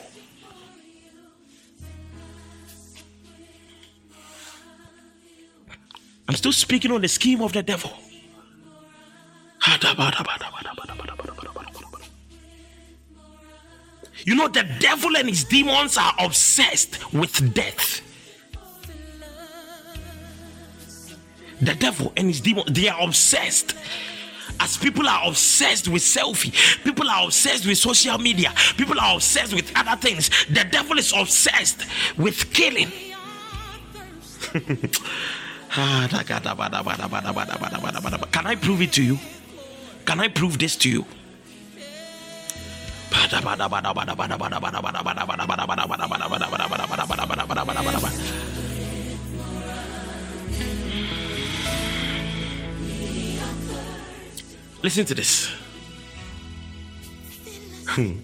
[6.28, 7.91] I'm still speaking on the scheme of the devil.
[14.26, 18.01] You know, the devil and his demons are obsessed with death.
[21.61, 23.76] The devil and his demons, they are obsessed.
[24.59, 26.53] As people are obsessed with selfie,
[26.84, 30.30] people are obsessed with social media, people are obsessed with other things.
[30.47, 31.86] The devil is obsessed
[32.17, 32.91] with killing.
[38.32, 39.19] Can I prove it to you?
[40.05, 41.05] Can I prove this to you?
[54.84, 55.49] Listen to this.
[57.88, 58.18] Hmm.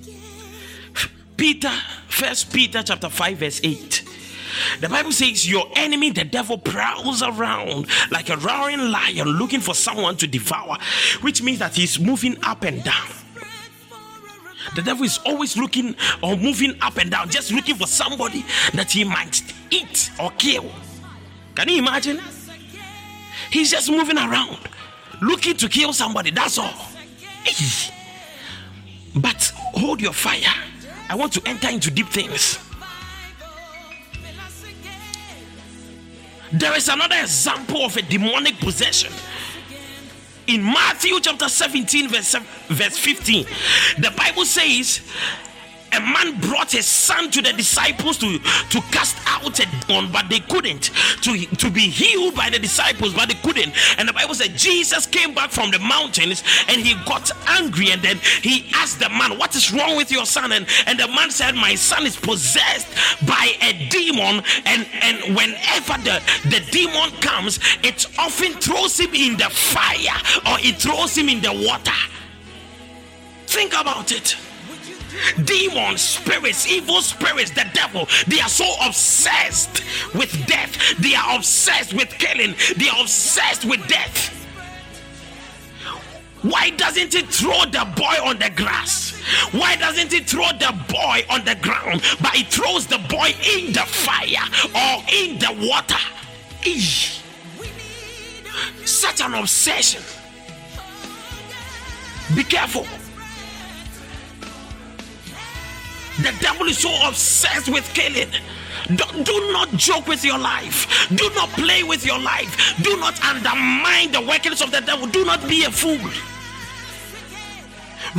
[1.38, 1.72] Peter,
[2.10, 4.04] first Peter chapter 5, verse 8.
[4.82, 9.74] The Bible says, Your enemy, the devil, prowls around like a roaring lion looking for
[9.74, 10.78] someone to devour,
[11.22, 13.19] which means that he's moving up and down.
[14.76, 18.92] The devil is always looking or moving up and down, just looking for somebody that
[18.92, 19.42] he might
[19.72, 20.72] eat or kill.
[21.56, 22.20] Can you imagine?
[23.52, 24.60] He's just moving around,
[25.22, 26.32] looking to kill somebody.
[26.32, 26.74] That's all.
[29.16, 30.54] But hold your fire.
[31.10, 32.60] I want to enter into deep things.
[36.52, 39.12] There is another example of a demonic possession.
[40.50, 42.36] In Matthew chapter 17, verse,
[42.70, 43.45] verse 15,
[44.00, 45.02] the Bible says,
[45.94, 50.30] a man brought his son to the disciples to, to cast out a demon, but
[50.30, 50.92] they couldn't.
[51.24, 53.74] To, to be healed by the disciples, but they couldn't.
[53.98, 57.92] And the Bible said Jesus came back from the mountains and he got angry.
[57.92, 60.52] And then he asked the man, What is wrong with your son?
[60.52, 62.88] And, and the man said, My son is possessed
[63.26, 64.44] by a demon.
[64.66, 70.60] And, and whenever the, the demon comes, it often throws him in the fire or
[70.60, 71.92] it throws him in the water.
[73.48, 74.38] Think about it
[75.46, 80.78] demons, spirits, evil spirits, the devil, they are so obsessed with death.
[81.00, 82.56] They are obsessed with killing.
[82.78, 84.36] They are obsessed with death.
[86.42, 89.12] Why doesn't it throw the boy on the grass?
[89.52, 93.74] Why doesn't it throw the boy on the ground, but it throws the boy in
[93.74, 96.00] the fire or in the water?
[96.62, 97.22] Eesh.
[98.86, 100.02] Such an obsession.
[102.36, 102.86] Be careful.
[106.22, 108.30] The devil is so obsessed with killing.
[108.88, 111.08] Do, do, not joke with your life.
[111.16, 112.76] Do not play with your life.
[112.82, 115.08] Do not undermine the workings of the devil.
[115.08, 116.00] Do not be a fool.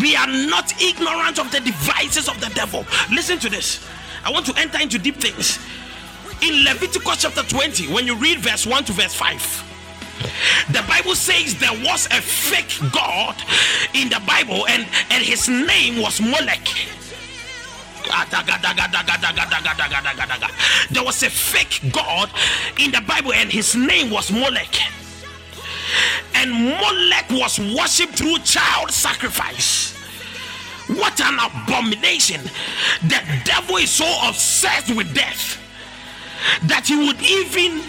[0.01, 2.87] We are not ignorant of the devices of the devil.
[3.11, 3.85] Listen to this.
[4.25, 5.59] I want to enter into deep things.
[6.43, 9.67] In Leviticus chapter 20, when you read verse 1 to verse 5,
[10.71, 13.35] the bible says there was a fake god
[13.95, 16.69] in the bible and and his name was molech
[20.91, 22.31] there was a fake God
[22.79, 24.77] in the Bible, and his name was Molech.
[26.35, 29.97] And Molech was worshipped through child sacrifice.
[30.89, 32.41] What an abomination!
[33.03, 35.59] The devil is so obsessed with death
[36.65, 37.81] that he would even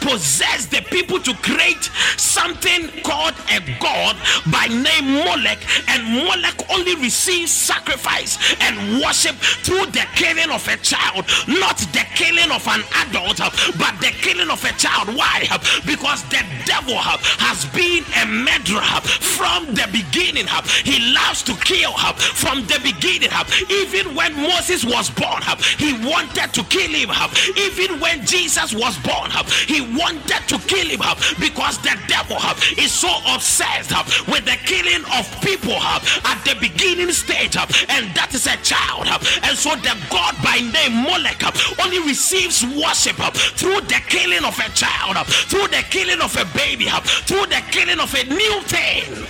[0.00, 4.16] possess the people to create something called a god
[4.50, 10.76] by name Molech, and Molech only receives sacrifice and worship through the killing of a
[10.78, 13.38] child, not the killing of an adult,
[13.78, 15.08] but the killing of a child.
[15.14, 15.46] Why?
[15.86, 20.46] Because the devil has been a murderer from the beginning.
[20.84, 23.30] He loves to kill from the beginning.
[23.70, 25.42] Even when Moses was born,
[25.78, 27.10] he wanted to kill him.
[27.56, 29.30] Even when Jesus was born,
[29.66, 31.00] he wanted to kill him
[31.38, 32.38] because the devil
[32.78, 33.92] is so obsessed
[34.26, 39.06] with the killing of people at the beginning stage, and that is a child.
[39.42, 41.42] And so the God by name Molech
[41.82, 43.16] only receives worship
[43.56, 46.86] through the killing of a child, through the killing of a baby,
[47.26, 49.26] through the killing of a new thing.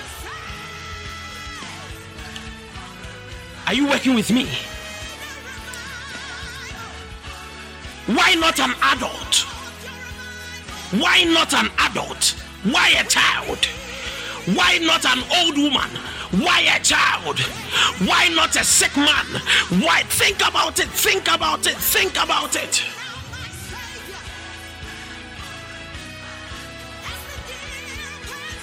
[3.66, 4.46] Are you working with me?
[8.06, 9.55] Why not an adult?
[10.92, 12.36] Why not an adult?
[12.62, 13.64] Why a child?
[14.54, 15.90] Why not an old woman?
[16.42, 17.40] Why a child?
[18.06, 19.26] Why not a sick man?
[19.82, 20.02] Why?
[20.04, 20.88] Think about it.
[20.88, 21.74] Think about it.
[21.74, 22.82] Think about it.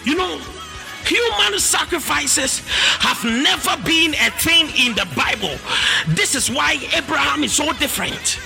[0.05, 0.37] You know,
[1.05, 2.59] human sacrifices
[2.99, 5.57] have never been a thing in the Bible.
[6.07, 8.39] This is why Abraham is so different.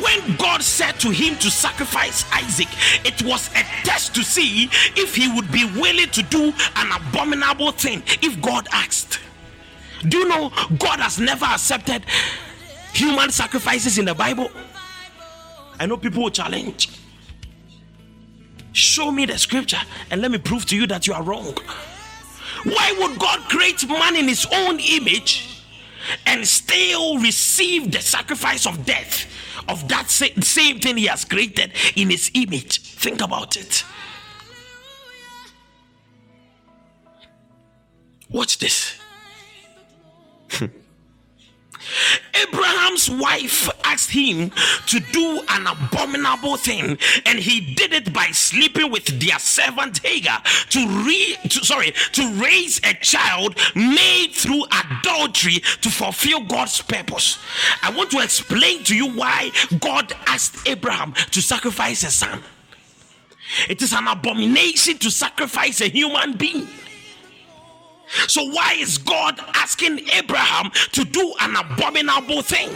[0.00, 2.68] When God said to him to sacrifice Isaac,
[3.04, 4.64] it was a test to see
[4.96, 9.20] if he would be willing to do an abominable thing if God asked.
[10.08, 12.04] Do you know God has never accepted
[12.92, 14.50] human sacrifices in the Bible?
[15.78, 16.88] I know people will challenge.
[18.72, 19.80] Show me the scripture
[20.10, 21.56] and let me prove to you that you are wrong.
[22.64, 25.62] Why would God create man in his own image
[26.26, 29.26] and still receive the sacrifice of death
[29.68, 32.80] of that same thing he has created in his image?
[32.80, 33.84] Think about it.
[38.30, 38.98] Watch this.
[42.34, 44.50] Abraham's wife asked him
[44.86, 50.42] to do an abominable thing, and he did it by sleeping with their servant Hagar
[50.70, 57.38] to re to, sorry to raise a child made through adultery to fulfill God's purpose.
[57.82, 62.42] I want to explain to you why God asked Abraham to sacrifice a son.
[63.68, 66.66] It is an abomination to sacrifice a human being.
[68.28, 72.70] So, why is God asking Abraham to do an abominable thing?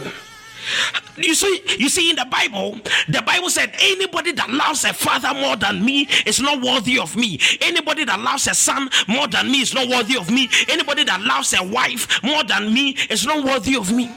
[1.15, 5.33] You see, you see, in the Bible, the Bible said anybody that loves a father
[5.33, 7.39] more than me is not worthy of me.
[7.61, 10.49] Anybody that loves a son more than me is not worthy of me.
[10.67, 14.11] Anybody that loves a wife more than me is not worthy of me.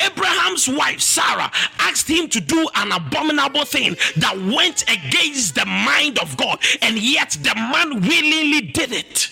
[0.00, 6.18] Abraham's wife Sarah asked him to do an abominable thing that went against the mind
[6.18, 9.30] of God, and yet the man willingly did it.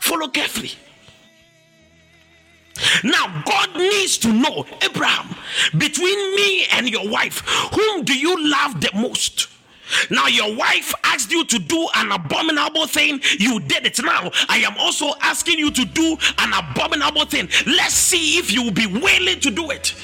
[0.00, 0.72] Follow carefully.
[3.04, 5.36] Now, God needs to know, Abraham,
[5.76, 7.40] between me and your wife,
[7.74, 9.48] whom do you love the most?
[10.10, 13.20] Now, your wife asked you to do an abominable thing.
[13.38, 14.02] You did it.
[14.02, 17.48] Now, I am also asking you to do an abominable thing.
[17.66, 19.94] Let's see if you will be willing to do it.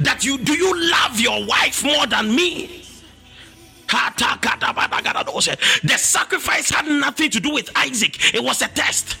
[0.00, 2.84] That you do you love your wife more than me?
[5.82, 9.16] The sacrifice had nothing to do with Isaac, it was a test.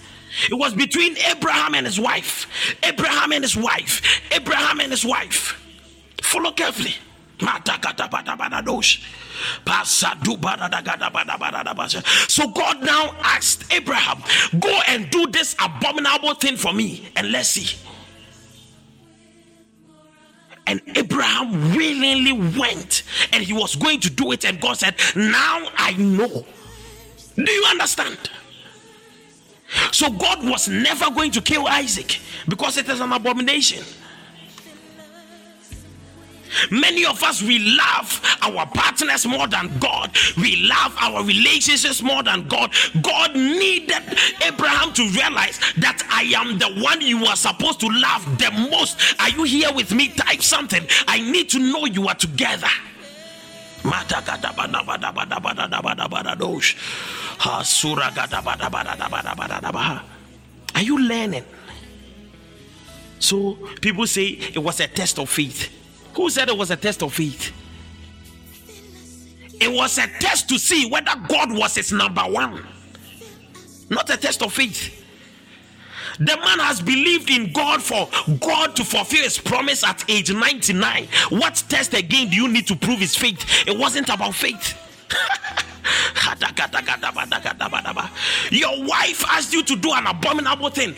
[0.50, 2.48] It was between Abraham and his wife.
[2.82, 4.02] Abraham and his wife.
[4.32, 5.60] Abraham and his wife.
[6.22, 6.94] Follow carefully.
[12.28, 14.22] So God now asked Abraham,
[14.58, 17.76] Go and do this abominable thing for me, and let's see.
[20.66, 25.68] And Abraham willingly went and he was going to do it, and God said, Now
[25.76, 26.46] I know.
[27.36, 28.30] Do you understand?
[29.92, 33.84] So God was never going to kill Isaac because it is an abomination.
[36.70, 40.16] Many of us, we love our partners more than God.
[40.36, 42.72] We love our relationships more than God.
[43.02, 44.02] God needed
[44.44, 48.98] Abraham to realize that I am the one you are supposed to love the most.
[49.20, 50.08] Are you here with me?
[50.08, 50.86] Type something.
[51.06, 52.68] I need to know you are together.
[60.74, 61.44] Are you learning?
[63.18, 65.70] So people say it was a test of faith.
[66.16, 67.52] Who said it was a test of faith?
[69.60, 72.64] It was a test to see whether God was his number one,
[73.88, 75.00] not a test of faith.
[76.18, 78.08] The man has believed in God for
[78.38, 81.08] God to fulfill his promise at age 99.
[81.30, 83.66] What test again do you need to prove his faith?
[83.66, 84.78] It wasn't about faith.
[88.50, 90.94] Your wife asked you to do an abominable thing.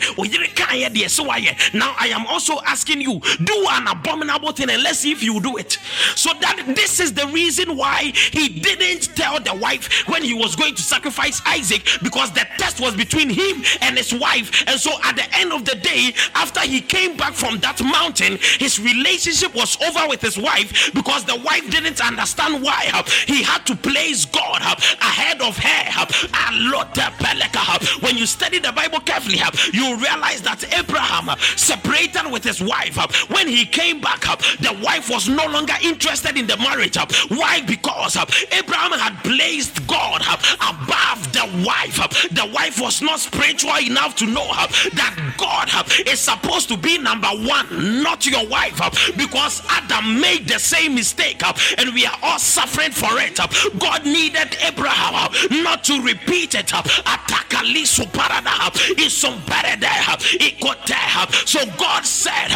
[1.73, 5.39] Now I am also asking you, do an abominable thing and let's see if you
[5.41, 5.77] do it.
[6.15, 10.55] So that this is the reason why he didn't tell the wife when he was
[10.55, 14.63] going to sacrifice Isaac because the test was between him and his wife.
[14.67, 18.37] And so at the end of the day, after he came back from that mountain,
[18.59, 23.65] his relationship was over with his wife because the wife didn't understand why he had
[23.65, 24.61] to place God
[25.01, 25.73] ahead of her.
[28.01, 29.39] When you study the Bible carefully,
[29.73, 32.97] you realize that Abraham separated with his wife.
[33.29, 34.21] When he came back,
[34.59, 36.97] the wife was no longer interested in the marriage.
[37.29, 37.61] Why?
[37.61, 38.17] Because
[38.51, 41.97] Abraham had placed God above the wife.
[42.31, 45.69] The wife was not spiritual enough to know that God
[46.07, 48.79] is supposed to be number one, not your wife,
[49.17, 51.41] because Adam made the same mistake
[51.77, 53.37] and we are all suffering for it.
[53.79, 55.31] God needed Abraham
[55.63, 56.69] not to repeat it.
[61.45, 62.51] So God said,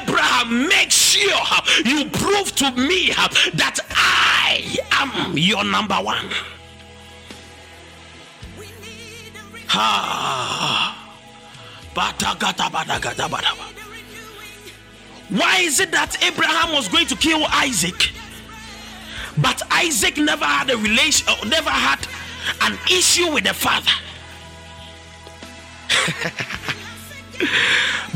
[0.00, 1.42] Abraham, make sure
[1.84, 3.12] you prove to me
[3.54, 6.30] that I am your number one.
[9.68, 10.94] Ha.
[15.30, 18.10] Why is it that Abraham was going to kill Isaac?
[19.40, 22.06] But Isaac never had a relation, uh, never had
[22.62, 23.90] an issue with the father.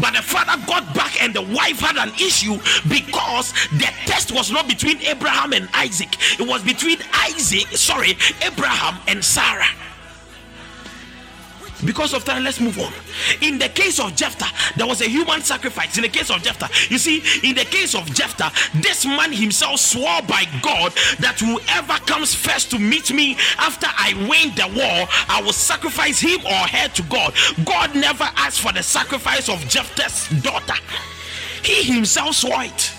[0.01, 2.57] but the father got back and the wife had an issue
[2.89, 9.01] because the test was not between Abraham and Isaac, it was between Isaac, sorry, Abraham
[9.07, 9.69] and Sarah.
[11.85, 12.93] Because of time, let's move on.
[13.41, 15.97] In the case of Jephthah, there was a human sacrifice.
[15.97, 19.81] In the case of Jephthah, you see, in the case of Jephthah, this man himself
[19.81, 25.09] swore by God that whoever comes first to meet me after I win the war,
[25.29, 27.35] I will sacrifice him or her to God.
[27.65, 30.75] God never asked for the sacrifice of Jephthah's daughter,
[31.63, 32.93] he himself swore it.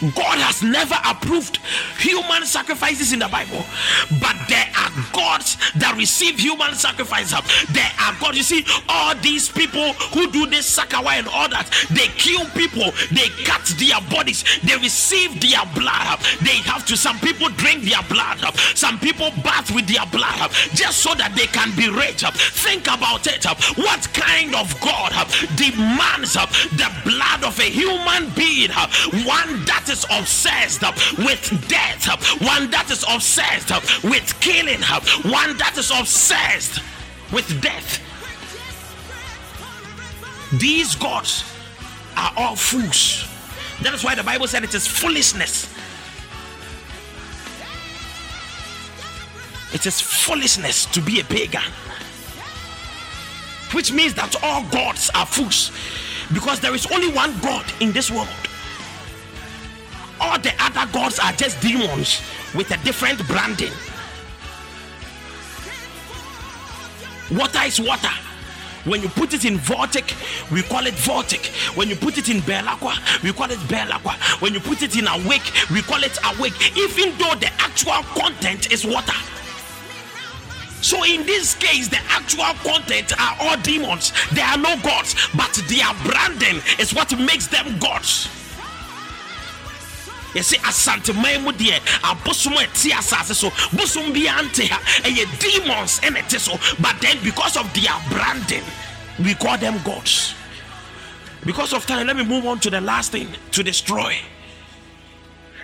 [0.00, 1.58] God has never approved
[1.98, 3.64] human sacrifices in the Bible,
[4.20, 7.30] but there are gods that receive human sacrifice.
[7.72, 8.36] There are gods.
[8.38, 12.92] You see, all these people who do this sakawai and all that, they kill people,
[13.12, 16.18] they cut their bodies, they receive their blood.
[16.40, 18.40] They have to, some people drink their blood,
[18.74, 22.24] some people bath with their blood just so that they can be rich.
[22.64, 23.44] Think about it.
[23.76, 25.12] What kind of God
[25.60, 26.34] demands
[26.72, 28.70] the blood of a human being?
[29.26, 30.82] One that is obsessed
[31.18, 32.06] with death,
[32.40, 33.70] one that is obsessed
[34.04, 34.80] with killing,
[35.30, 36.80] one that is obsessed
[37.32, 38.00] with death.
[40.58, 41.44] These gods
[42.16, 43.28] are all fools.
[43.82, 45.72] That is why the Bible said it is foolishness.
[49.72, 51.62] It is foolishness to be a pagan.
[53.72, 55.70] Which means that all gods are fools
[56.32, 58.28] because there is only one God in this world
[60.20, 62.20] all the other gods are just demons
[62.54, 63.72] with a different branding.
[67.30, 68.10] Water is water.
[68.84, 70.14] When you put it in Voltic,
[70.50, 71.76] we call it Voltic.
[71.76, 74.12] When you put it in Bel-Aqua, we call it Bel-Aqua.
[74.40, 78.72] When you put it in Awake, we call it Awake, even though the actual content
[78.72, 79.12] is water.
[80.82, 84.12] So in this case, the actual content are all demons.
[84.32, 88.28] They are no gods, but their branding is what makes them gods
[90.34, 96.00] yɛsɛ asanteman mu deɛ abosom a ɛte asase so bosom bi ante ha ɛyɛ demons
[96.00, 98.64] ɛna ɛte so but then because of their branding
[99.24, 100.34] we call them gods
[101.44, 104.16] because of time let me move on to the last thing to destroy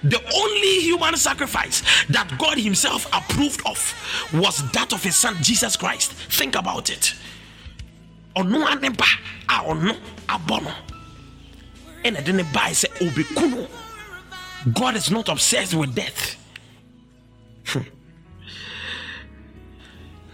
[0.03, 3.79] the only human sacrifice that God Himself approved of
[4.33, 6.13] was that of His Son Jesus Christ.
[6.13, 7.15] Think about it.
[8.37, 9.07] Aneba
[9.49, 9.95] a ono
[10.29, 10.73] abono.
[12.05, 13.67] Ena dene ba se obekuno
[14.73, 16.37] God is not obsessed with death.
[17.67, 17.81] Hmm.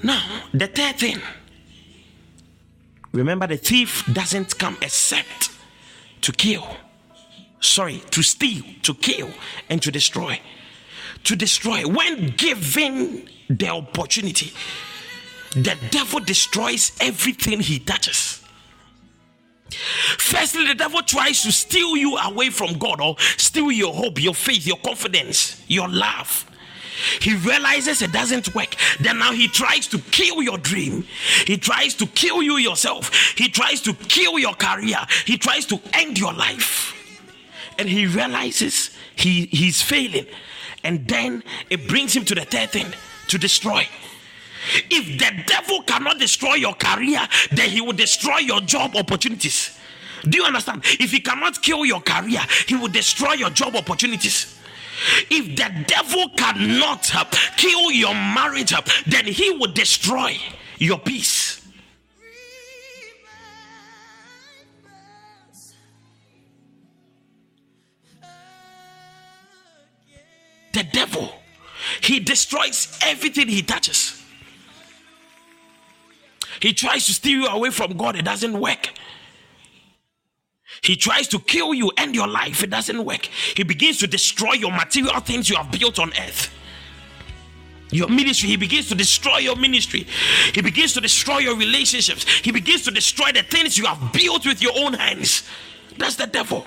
[0.03, 1.19] now, the third thing
[3.13, 5.51] remember, the thief doesn't come except
[6.23, 6.67] to kill,
[7.61, 9.31] sorry, to steal, to kill,
[9.69, 10.41] and to destroy.
[11.25, 11.87] To destroy.
[11.87, 14.53] When given the opportunity,
[15.53, 18.42] the devil destroys everything he touches.
[20.19, 24.35] Firstly, the devil tries to steal you away from God or steal your hope, your
[24.35, 26.49] faith, your confidence, your love.
[27.21, 28.77] He realizes it doesn't work.
[29.01, 31.05] Then now he tries to kill your dream.
[31.47, 33.35] He tries to kill you yourself.
[33.37, 34.99] He tries to kill your career.
[35.25, 36.95] He tries to end your life.
[37.79, 40.27] And he realizes he, he's failing.
[40.85, 42.87] And then it brings him to the third thing
[43.29, 43.89] to destroy.
[44.91, 49.79] If the devil cannot destroy your career, then he will destroy your job opportunities.
[50.25, 50.83] Do you understand?
[50.85, 54.59] If he cannot kill your career, he will destroy your job opportunities.
[55.31, 57.25] If the devil cannot uh,
[57.57, 60.37] kill your marriage, uh, then he will destroy
[60.79, 61.61] your peace.
[70.73, 71.31] The devil,
[72.01, 74.22] he destroys everything he touches.
[76.63, 78.89] He tries to steal you away from God, it doesn't work.
[80.83, 83.27] He tries to kill you, end your life, it doesn't work.
[83.57, 86.51] He begins to destroy your material things you have built on earth.
[87.91, 88.49] your ministry.
[88.49, 90.07] He begins to destroy your ministry.
[90.55, 92.25] He begins to destroy your relationships.
[92.25, 95.43] He begins to destroy the things you have built with your own hands.
[95.99, 96.65] That's the devil.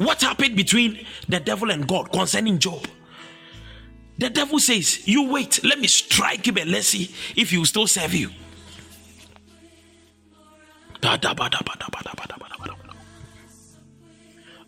[0.00, 2.86] What happened between the devil and God concerning Job?
[4.16, 7.66] The devil says, You wait, let me strike him and let's see if he will
[7.66, 8.30] still serve you.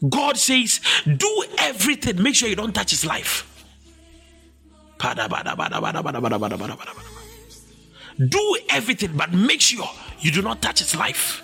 [0.06, 3.48] God says, Do everything, make sure you don't touch his life.
[8.18, 9.88] Do everything, but make sure
[10.20, 11.42] you do not touch his life.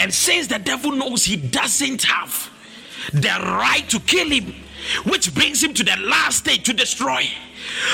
[0.00, 2.50] And since the devil knows he doesn't have
[3.12, 4.54] the right to kill him,
[5.04, 7.28] which brings him to the last stage to destroy.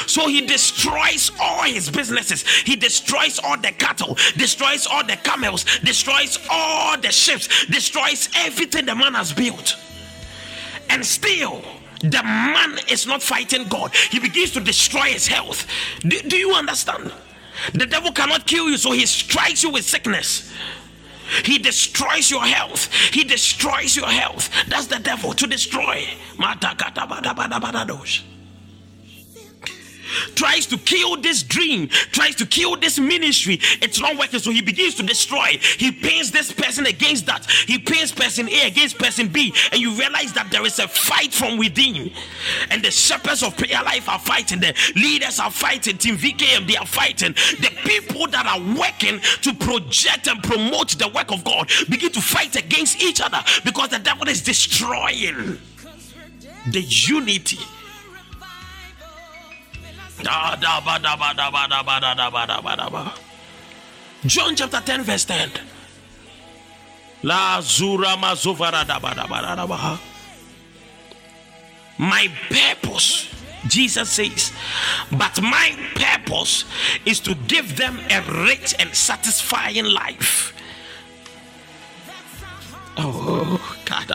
[0.06, 2.46] So he destroys all his businesses.
[2.46, 8.86] He destroys all the cattle, destroys all the camels, destroys all the ships, destroys everything
[8.86, 9.76] the man has built.
[10.90, 11.62] And still,
[12.00, 13.94] the man is not fighting God.
[13.94, 15.66] He begins to destroy his health.
[16.00, 17.12] Do, do you understand?
[17.72, 20.52] The devil cannot kill you, so he strikes you with sickness.
[21.44, 22.92] He destroys your health.
[23.12, 24.50] He destroys your health.
[24.68, 26.06] That's the devil to destroy
[30.34, 33.58] tries to kill this dream, tries to kill this ministry.
[33.80, 35.58] It's not working, so he begins to destroy.
[35.78, 37.48] He paints this person against that.
[37.66, 41.32] He paints person A against person B, and you realize that there is a fight
[41.32, 42.10] from within.
[42.70, 46.76] And the shepherds of prayer life are fighting, the leaders are fighting, Team VKM they
[46.76, 47.32] are fighting.
[47.32, 52.20] The people that are working to project and promote the work of God begin to
[52.20, 55.58] fight against each other because the devil is destroying
[56.70, 57.58] the unity
[64.26, 65.50] John chapter 10, verse 10.
[67.24, 68.16] La zura
[71.98, 73.28] My purpose,
[73.68, 74.52] Jesus says,
[75.10, 76.64] but my purpose
[77.04, 80.52] is to give them a rich and satisfying life.
[82.96, 84.08] Oh, God,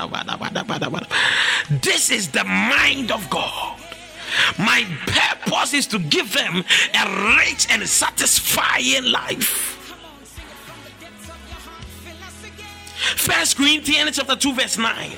[1.82, 3.87] this is the mind of God.
[4.58, 6.64] My purpose is to give them
[6.94, 9.77] a rich and satisfying life.
[13.28, 15.12] First Corinthians chapter 2, verse 9.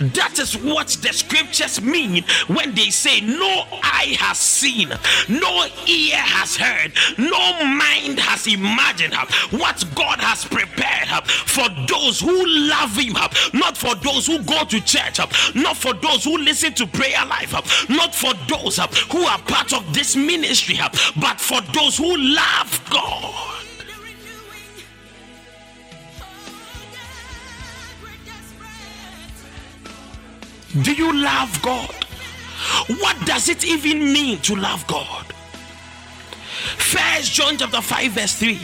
[0.00, 4.88] That is what the scriptures mean when they say, No eye has seen,
[5.28, 9.12] no ear has heard, no mind has imagined
[9.50, 13.12] what God has prepared for those who love Him,
[13.52, 15.20] not for those who go to church,
[15.54, 17.52] not for those who listen to prayer life,
[17.90, 18.78] not for those
[19.12, 20.78] who are part of this ministry,
[21.20, 23.65] but for those who love God.
[30.82, 31.94] Do you love God?
[33.00, 35.24] What does it even mean to love God?
[36.76, 38.58] First John chapter 5, verse 3.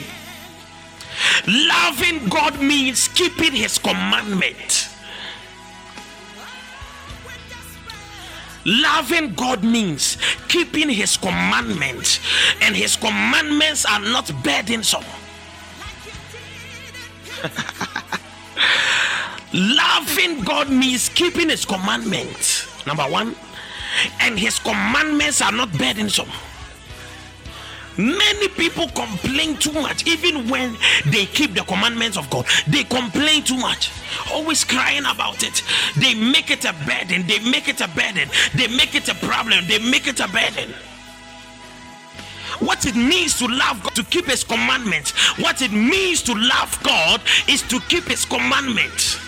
[1.47, 4.89] Loving God means keeping his commandment.
[8.65, 12.19] Loving God means keeping his commandments,
[12.61, 15.03] and his commandments are not burdensome.
[19.53, 22.67] Loving God means keeping His commandments.
[22.87, 23.35] Number one,
[24.19, 26.29] and His commandments are not burdensome.
[27.95, 30.75] Many people complain too much, even when
[31.05, 32.47] they keep the commandments of God.
[32.67, 33.91] They complain too much,
[34.31, 35.61] always crying about it.
[35.97, 39.67] They make it a burden, they make it a burden, they make it a problem,
[39.67, 40.73] they make it a burden.
[42.59, 46.79] What it means to love God, to keep His commandments, what it means to love
[46.81, 49.22] God is to keep His commandments.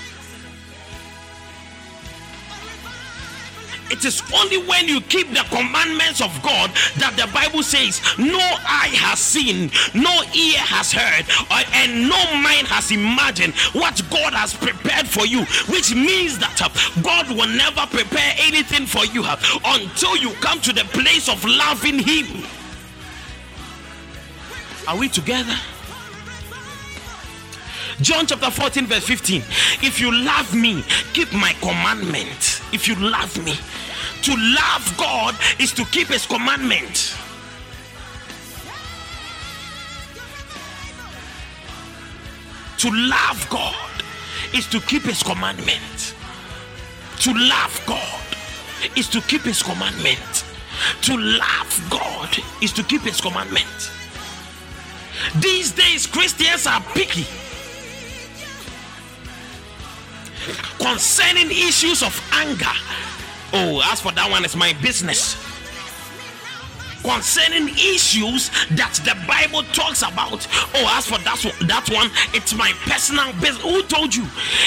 [3.91, 8.39] It is only when you keep the commandments of God that the Bible says, No
[8.39, 11.25] eye has seen, no ear has heard,
[11.73, 16.69] and no mind has imagined what God has prepared for you, which means that uh,
[17.01, 21.43] God will never prepare anything for you uh, until you come to the place of
[21.45, 22.43] loving Him.
[24.87, 25.55] Are we together?
[28.01, 29.41] John chapter 14, verse 15.
[29.81, 30.83] If you love me,
[31.13, 32.61] keep my commandment.
[32.73, 33.53] If you love me,
[34.23, 37.15] to love God is to keep his commandment.
[42.79, 44.03] To love God
[44.53, 46.15] is to keep his commandment.
[47.21, 50.43] To love God is to keep his commandment.
[51.03, 53.91] To love God is to keep his commandment.
[55.39, 57.25] These days, Christians are picky
[60.79, 62.65] concerning issues of anger.
[63.53, 65.35] Oh, as for that one, it's my business.
[67.01, 70.47] Concerning issues that the Bible talks about.
[70.73, 73.61] Oh, as for that, that one, it's my personal business.
[73.61, 74.25] Who told you?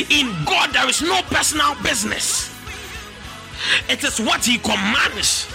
[0.09, 2.55] In God, there is no personal business,
[3.89, 5.49] it is what He commands.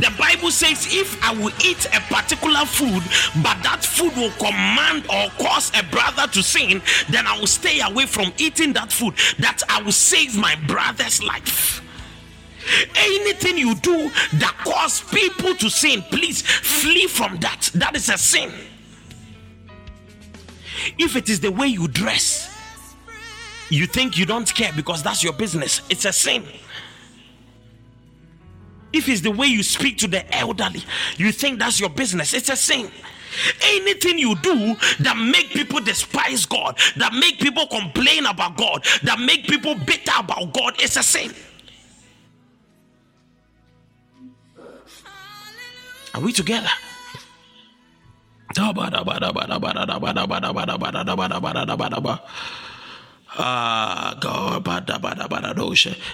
[0.00, 3.02] The Bible says, if I will eat a particular food,
[3.42, 6.80] but that food will command or cause a brother to sin,
[7.10, 11.20] then I will stay away from eating that food, that I will save my brother's
[11.22, 11.82] life.
[12.96, 17.70] Anything you do that cause people to sin, please flee from that.
[17.74, 18.52] That is a sin.
[20.96, 22.54] If it is the way you dress,
[23.68, 26.44] you think you don't care because that's your business, it's a sin
[28.92, 30.82] if it's the way you speak to the elderly
[31.16, 32.32] you think that's your business.
[32.34, 32.90] It's a sin.
[33.62, 39.20] Anything you do that make people despise god that make people complain about god that
[39.20, 41.34] make people bitter about god it's a sin.
[46.14, 46.68] Are we together?
[53.36, 54.14] Ah.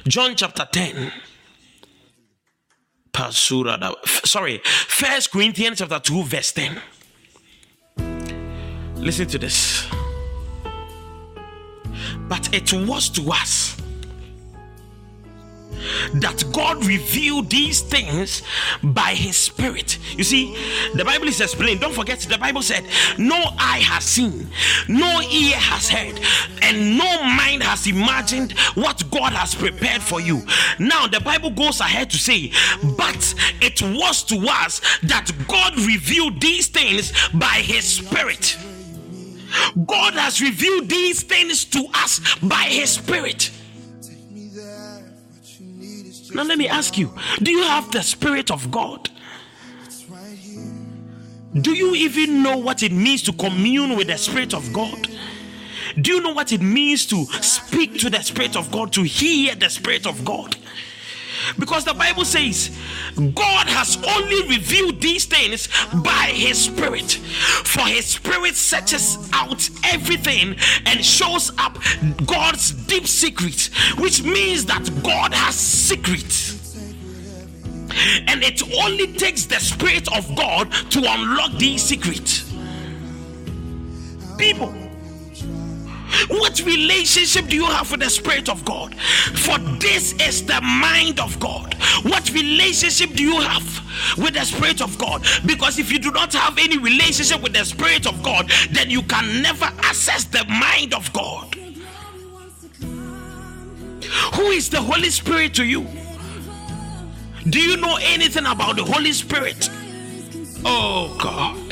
[0.07, 1.12] John chapter 10
[3.15, 3.79] Pasura.
[4.27, 6.83] Sorry, First Corinthians chapter 2, verse 10.
[8.97, 9.87] Listen to this.
[12.29, 13.74] But it was to us
[16.14, 18.43] that God revealed these things
[18.82, 19.99] by His Spirit.
[20.16, 20.57] You see,
[20.95, 21.80] the Bible is explained.
[21.80, 22.85] Don't forget, the Bible said,
[23.18, 24.49] No eye has seen,
[24.89, 26.20] no ear has heard,
[26.62, 30.43] and no mind has imagined what God has prepared for you.
[30.78, 32.53] Now, the Bible goes ahead to say,
[32.97, 38.57] But it was to us that God revealed these things by His Spirit.
[39.87, 43.51] God has revealed these things to us by His Spirit.
[46.35, 49.09] Now, let me ask you do you have the Spirit of God?
[51.55, 55.09] Do you even know what it means to commune with the Spirit of God?
[56.01, 59.55] Do you know what it means to speak to the Spirit of God, to hear
[59.55, 60.57] the Spirit of God?
[61.59, 62.76] Because the Bible says
[63.16, 65.68] God has only revealed these things
[66.03, 67.12] by His Spirit.
[67.12, 70.57] For His Spirit searches out everything
[70.87, 71.78] and shows up
[72.26, 76.55] God's deep secret, which means that God has secrets.
[78.26, 82.53] And it only takes the Spirit of God to unlock these secrets.
[84.37, 84.74] People
[86.29, 88.95] what relationship do you have with the Spirit of God?
[88.95, 91.75] For this is the mind of God.
[92.05, 93.65] What relationship do you have
[94.19, 95.27] with the Spirit of God?
[95.47, 99.03] Because if you do not have any relationship with the Spirit of God, then you
[99.03, 101.55] can never access the mind of God.
[104.35, 105.87] Who is the Holy Spirit to you?
[107.49, 109.69] Do you know anything about the Holy Spirit?
[110.65, 111.64] Oh God.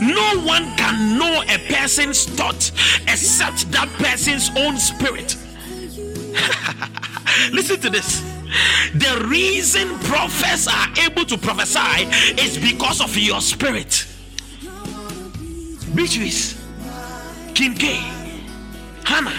[0.00, 2.70] No one can know a person's thought
[3.08, 5.36] except that person's own spirit.
[7.52, 8.20] Listen to this.
[8.94, 12.06] The reason prophets are able to prophesy
[12.40, 14.06] is because of your spirit.
[15.94, 16.54] Beatrice,
[17.54, 17.74] K,
[19.04, 19.34] Hannah,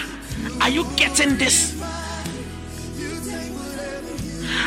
[0.60, 1.79] are you getting this?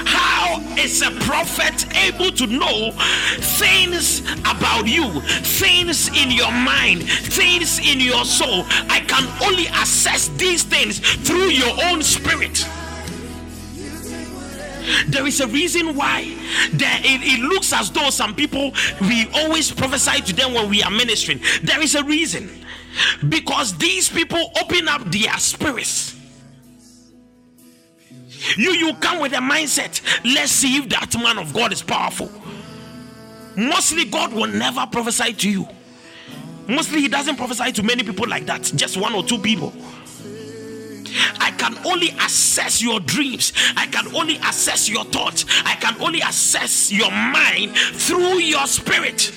[0.06, 2.92] How is a prophet able to know
[3.40, 8.66] things about you, things in your mind, things in your soul?
[8.90, 12.68] I can only assess these things through your own spirit.
[15.08, 16.24] There is a reason why
[16.74, 20.84] there, it, it looks as though some people we always prophesy to them when we
[20.84, 21.40] are ministering.
[21.64, 22.50] There is a reason
[23.30, 26.13] because these people open up their spirits
[28.58, 30.02] you you come with a mindset.
[30.24, 32.32] Let's see if that man of God is powerful.
[33.56, 35.68] Mostly God will never prophesy to you.
[36.68, 38.64] Mostly he doesn't prophesy to many people like that.
[38.76, 39.74] Just one or two people.
[41.40, 43.54] I can only assess your dreams.
[43.76, 45.46] I can only assess your thoughts.
[45.66, 49.32] I can only assess your mind through your spirit.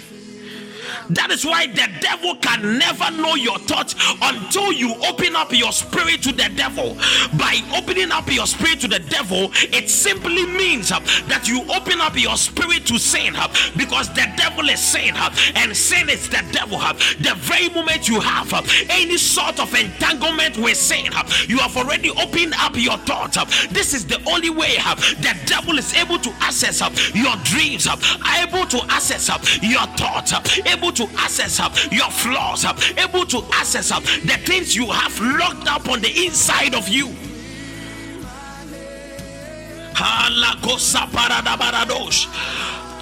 [1.10, 5.72] That is why the devil can never know your thoughts until you open up your
[5.72, 6.96] spirit to the devil.
[7.38, 12.00] By opening up your spirit to the devil, it simply means uh, that you open
[12.00, 16.28] up your spirit to sin uh, because the devil is sin uh, and sin is
[16.28, 16.78] the devil.
[16.78, 21.58] Uh, the very moment you have uh, any sort of entanglement with sin, uh, you
[21.58, 23.36] have already opened up your thoughts.
[23.68, 26.80] This is the only way the devil is able to access
[27.14, 29.28] your dreams, able to access
[29.62, 30.32] your thoughts,
[30.66, 35.18] able to access up your flaws, uh, able to access up the things you have
[35.20, 37.08] locked up on the inside of you.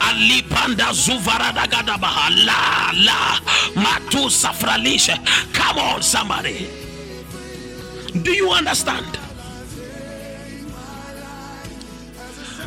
[0.00, 3.40] alipanda zuvaradagadabaha la la.
[3.74, 5.16] Matu safralishe
[5.52, 6.68] come on somebody.
[8.22, 9.18] Do you understand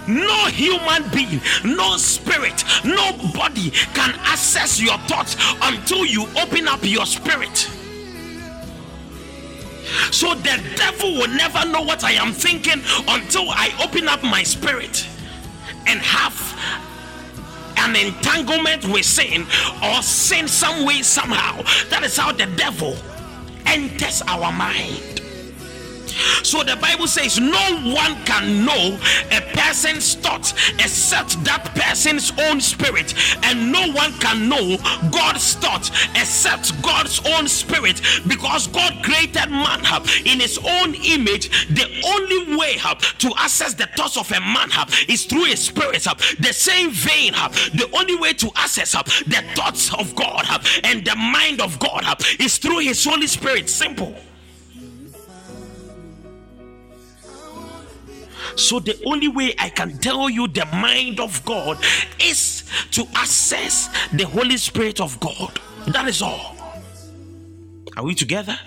[0.07, 7.05] no human being, no spirit, nobody can access your thoughts until you open up your
[7.05, 7.69] spirit.
[10.11, 14.43] So the devil will never know what I am thinking until I open up my
[14.43, 15.07] spirit
[15.87, 16.35] and have
[17.77, 19.45] an entanglement with sin
[19.83, 21.61] or sin some way, somehow.
[21.89, 22.97] That is how the devil
[23.65, 25.21] enters our mind.
[26.43, 28.99] So the Bible says no one can know
[29.31, 33.13] a person's thoughts except that person's own spirit,
[33.43, 34.77] and no one can know
[35.11, 39.83] God's thoughts except God's own spirit because God created man
[40.25, 41.49] in his own image.
[41.73, 42.77] The only way
[43.19, 44.69] to access the thoughts of a man
[45.07, 46.03] is through his spirit.
[46.39, 47.33] The same vein,
[47.73, 50.45] the only way to access the thoughts of God
[50.83, 52.03] and the mind of God
[52.39, 53.69] is through his Holy Spirit.
[53.69, 54.15] Simple.
[58.57, 61.77] So the only way I can tell you the mind of God
[62.19, 65.59] is to access the Holy Spirit of God.
[65.87, 66.55] That is all.
[67.95, 68.59] Are we together?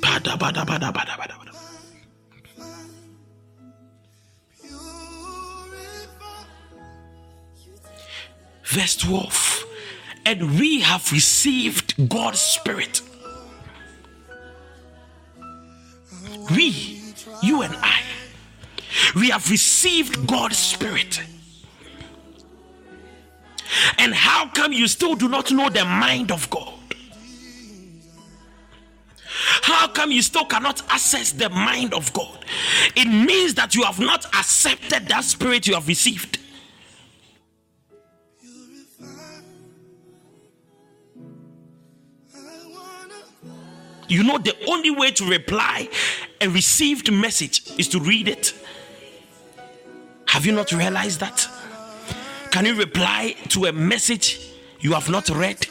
[0.00, 1.48] Bada, bada, bada, bada, bada, bada.
[8.68, 9.64] Verse 12.
[10.26, 13.00] And we have received God's Spirit.
[16.50, 17.00] We,
[17.42, 18.02] you and I,
[19.14, 21.20] we have received God's Spirit.
[23.98, 26.74] And how come you still do not know the mind of God?
[29.62, 32.44] How come you still cannot access the mind of God?
[32.96, 36.38] It means that you have not accepted that spirit you have received.
[44.08, 45.88] You know, the only way to reply
[46.40, 48.54] a received message is to read it.
[50.28, 51.48] Have you not realized that?
[52.50, 54.38] Can you reply to a message
[54.78, 55.66] you have not read?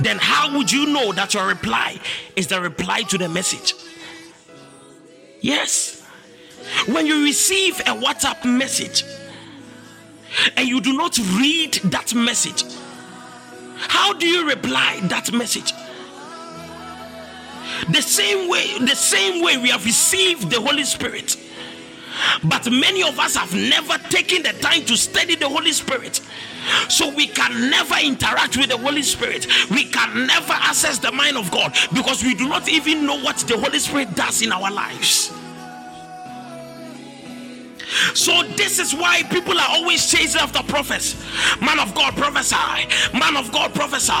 [0.00, 1.98] Then, how would you know that your reply
[2.36, 3.74] is the reply to the message?
[5.40, 6.06] Yes.
[6.86, 9.04] When you receive a WhatsApp message
[10.56, 12.62] and you do not read that message,
[13.78, 15.72] how do you reply that message?
[17.90, 21.36] The same way, the same way we have received the Holy Spirit.
[22.44, 26.20] But many of us have never taken the time to study the Holy Spirit.
[26.88, 29.46] So we can never interact with the Holy Spirit.
[29.70, 33.38] We can never access the mind of God because we do not even know what
[33.38, 35.32] the Holy Spirit does in our lives.
[38.14, 41.16] So this is why people are always chasing after prophets.
[41.60, 42.88] Man of God prophesy.
[43.16, 44.12] Man of God prophesy.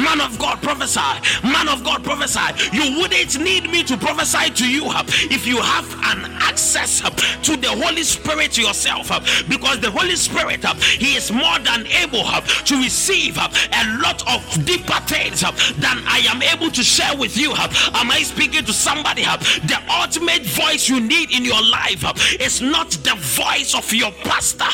[0.00, 1.00] Man of God prophesy.
[1.42, 2.70] Man of God prophesy.
[2.72, 4.84] You wouldn't need me to prophesy to you
[5.30, 9.08] if you have an access to the Holy Spirit yourself
[9.48, 12.24] because the Holy Spirit he is more than able
[12.64, 17.52] to receive a lot of deeper things than I am able to share with you.
[17.52, 19.22] Am I speaking to somebody?
[19.22, 22.04] The ultimate voice you need in your life
[22.40, 24.64] is not the voice of your pastor,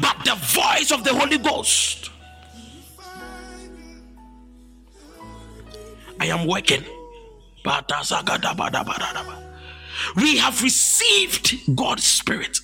[0.00, 2.10] but the voice of the Holy Ghost.
[6.20, 6.84] I am working.
[10.16, 12.60] We have received God's Spirit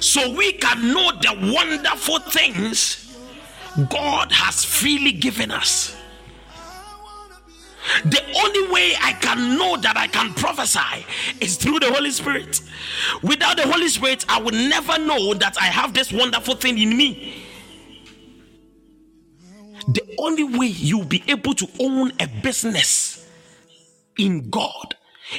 [0.00, 3.16] so we can know the wonderful things
[3.88, 5.97] God has freely given us.
[8.04, 11.06] The only way I can know that I can prophesy
[11.40, 12.60] is through the Holy Spirit.
[13.22, 16.96] Without the Holy Spirit, I will never know that I have this wonderful thing in
[16.96, 17.44] me.
[19.88, 23.26] The only way you'll be able to own a business
[24.18, 24.94] in God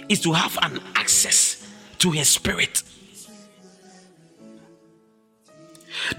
[0.08, 1.68] is to have an access
[2.00, 2.82] to His Spirit.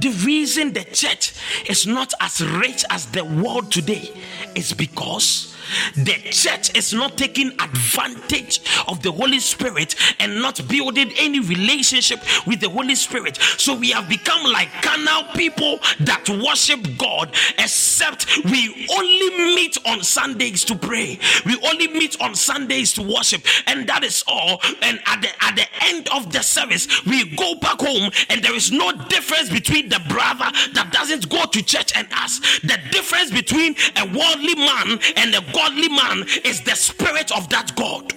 [0.01, 1.33] The reason the church
[1.68, 4.12] is not as rich as the world today
[4.55, 5.49] is because
[5.94, 12.20] the church is not taking advantage of the Holy Spirit and not building any relationship
[12.47, 13.36] with the Holy Spirit.
[13.36, 20.02] So we have become like carnal people that worship God, except we only meet on
[20.02, 21.18] Sundays to pray.
[21.44, 24.60] We only meet on Sundays to worship, and that is all.
[24.82, 28.55] And at the at the end of the service, we go back home, and there
[28.55, 32.40] is no difference between the brother that doesn't go to church and us.
[32.60, 37.74] The difference between a worldly man and a godly man is the spirit of that
[37.77, 38.12] God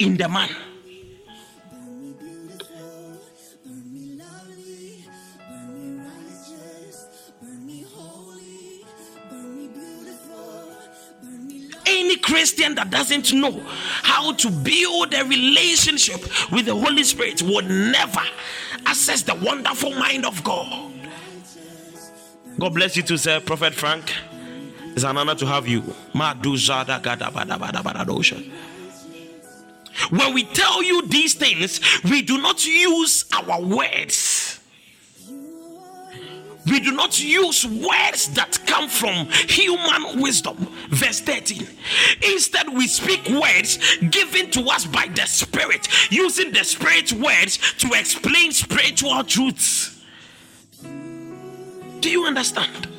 [0.00, 0.50] in the man.
[11.86, 13.60] Any Christian that doesn't know
[14.02, 16.20] how to build a relationship
[16.50, 18.22] with the Holy Spirit would never
[18.86, 20.92] access the wonderful mind of God.
[22.58, 24.12] God bless you too, sir, Prophet Frank.
[24.94, 25.82] It's an honor to have you.
[30.10, 34.60] When we tell you these things, we do not use our words.
[36.66, 40.56] We do not use words that come from human wisdom.
[40.90, 41.66] Verse 13.
[42.22, 47.88] Instead, we speak words given to us by the Spirit, using the Spirit's words to
[47.94, 50.00] explain spiritual truths.
[50.82, 52.91] Do you understand?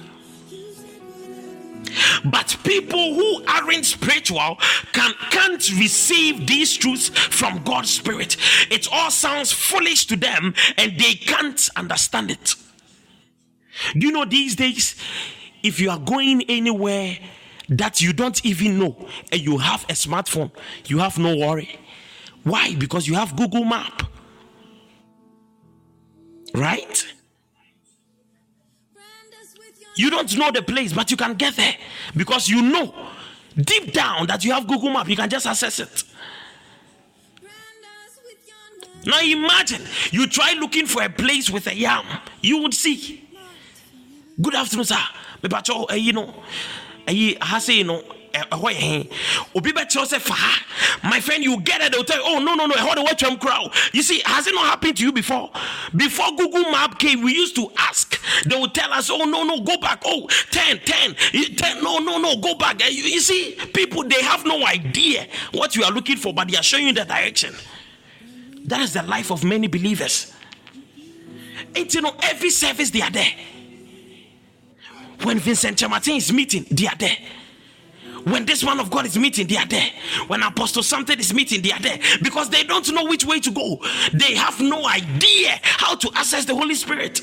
[2.26, 4.58] But people who aren't spiritual
[4.92, 8.38] can, can't receive these truths from God's Spirit.
[8.70, 12.56] It all sounds foolish to them and they can't understand it.
[13.94, 14.96] Do you know these days,
[15.64, 17.18] if you are going anywhere
[17.70, 20.52] that you don't even know and you have a smartphone,
[20.86, 21.80] you have no worry.
[22.44, 22.76] Why?
[22.76, 24.04] Because you have Google Map.
[26.54, 27.06] Right?
[29.96, 31.76] You don't know the place, but you can get there
[32.16, 32.94] because you know
[33.56, 35.08] deep down that you have Google Map.
[35.08, 36.04] You can just access it.
[39.06, 42.06] Now imagine you try looking for a place with a yam,
[42.42, 43.28] you would see.
[44.42, 44.98] Good afternoon, sir.
[45.44, 46.34] Eh, you know,
[47.08, 48.02] eh, I say, you know,
[48.34, 49.10] ɛhɔ yɛ he
[49.56, 49.72] obi
[51.04, 52.74] my friend you get it they will tell you oh no no no.
[52.76, 55.52] Ɛhɔ de wɔatwam crowd you see has it not happened to you before?
[55.96, 59.60] Before google map came we used to ask they will tell us oh no no
[59.62, 60.02] go back.
[60.06, 61.16] Oh 10 10
[61.56, 62.82] 10 no no no go back.
[62.84, 66.48] Eh, you, you see people they have no idea what you are looking for but
[66.50, 67.54] they are showing you the direction.
[68.66, 70.34] That is the life of many believers.
[71.76, 73.32] And you know every service they are there.
[75.24, 77.18] When Vincent Kyeremateng is meeting they are there
[78.24, 79.90] when this man of God is meeting, they are there.
[80.28, 83.52] When Apostle something is meeting, they are there because they don't know which way to
[83.52, 83.80] go.
[84.14, 87.22] They have no idea how to access the Holy Spirit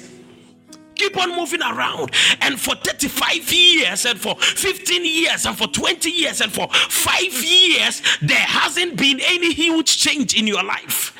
[1.00, 2.10] keep on moving around.
[2.42, 7.32] And for 35 years, and for 15 years, and for 20 years, and for five
[7.32, 11.16] years, there hasn't been any huge change in your life.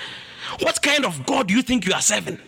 [0.60, 2.38] What kind of God do you think you are serving?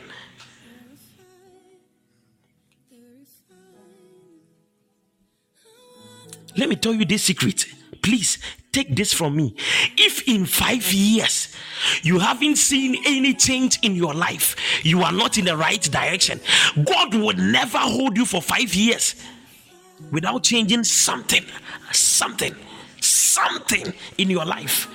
[6.56, 7.66] Let me tell you this secret.
[8.02, 8.38] Please
[8.72, 9.54] take this from me.
[9.96, 11.54] If in five years
[12.02, 16.40] you haven't seen any change in your life, you are not in the right direction.
[16.84, 19.14] God would never hold you for five years
[20.10, 21.44] without changing something,
[21.92, 22.54] something,
[23.00, 24.88] something in your life.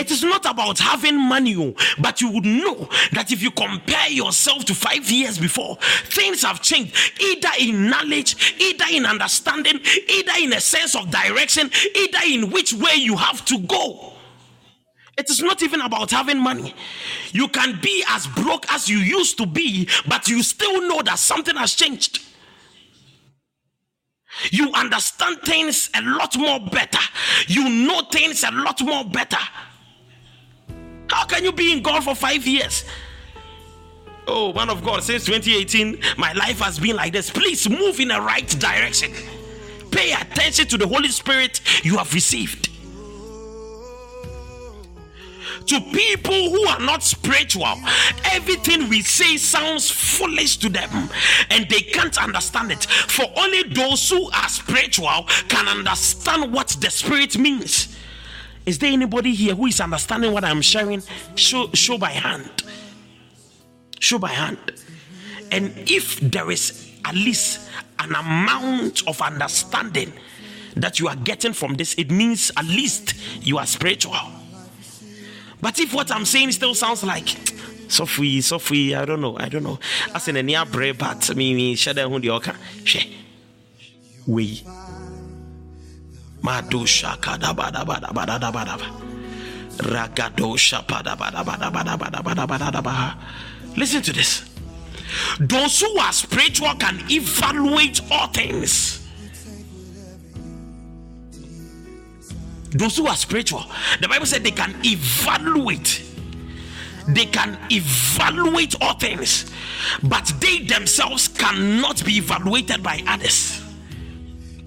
[0.00, 4.08] It is not about having money, oh, but you would know that if you compare
[4.08, 9.78] yourself to five years before, things have changed either in knowledge, either in understanding,
[10.08, 14.14] either in a sense of direction, either in which way you have to go.
[15.18, 16.74] It is not even about having money.
[17.32, 21.18] You can be as broke as you used to be, but you still know that
[21.18, 22.22] something has changed.
[24.50, 27.04] You understand things a lot more better.
[27.48, 29.36] You know things a lot more better.
[31.10, 32.84] How can you be in God for five years?
[34.26, 37.30] Oh, man of God, since 2018, my life has been like this.
[37.30, 39.12] Please move in the right direction.
[39.90, 42.70] Pay attention to the Holy Spirit you have received
[45.70, 47.76] to people who are not spiritual,
[48.32, 51.08] everything we say sounds foolish to them
[51.50, 52.84] and they can't understand it.
[52.86, 57.96] For only those who are spiritual can understand what the Spirit means.
[58.70, 61.02] Is there anybody here who is understanding what I'm sharing?
[61.34, 62.62] Show, show by hand.
[63.98, 64.58] Show by hand.
[65.50, 67.68] And if there is at least
[67.98, 70.12] an amount of understanding
[70.76, 73.14] that you are getting from this, it means at least
[73.44, 74.14] you are spiritual.
[75.60, 77.24] But if what I'm saying still sounds like
[77.90, 78.22] sɔfo
[78.72, 79.80] yi i don't know i don't know
[80.14, 82.54] asɛ n'ani abere but mi mi hyɛ dɛ ho deɛ ɔka
[86.42, 88.86] hwɛ wei mado shaka daba daba daba daba daba
[89.78, 93.16] ragado shapa daba daba daba daba daba daba daba
[93.76, 94.44] listen to this.
[95.40, 99.08] Those who are spiritual can evaluate all things.
[102.72, 103.64] Those who are spiritual
[104.00, 106.02] the bible said they can evaluate.
[107.08, 109.50] They can evaluate all things
[110.02, 113.62] but they themselves cannot be evaluated by others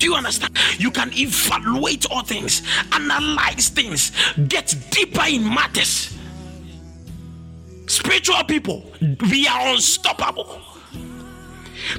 [0.04, 2.62] do you understand you can evaluate all things
[2.92, 4.12] analyze things
[4.50, 6.18] get deeper in matters
[7.88, 8.92] spiritual people
[9.32, 10.62] we are unstoppable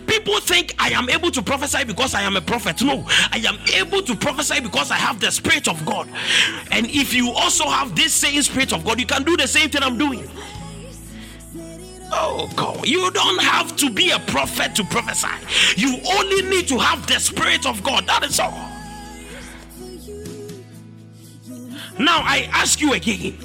[0.06, 2.82] People think I am able to prophesy because I am a prophet.
[2.82, 6.08] No, I am able to prophesy because I have the Spirit of God.
[6.70, 9.68] And if you also have this same Spirit of God, you can do the same
[9.68, 10.26] thing I'm doing.
[12.16, 15.28] Oh God, you don't have to be a prophet to prophesy.
[15.76, 18.06] You only need to have the Spirit of God.
[18.06, 18.52] That is all.
[21.98, 23.36] Now I ask you again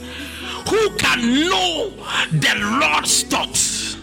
[0.70, 1.90] who can know
[2.32, 3.98] the Lord's thoughts?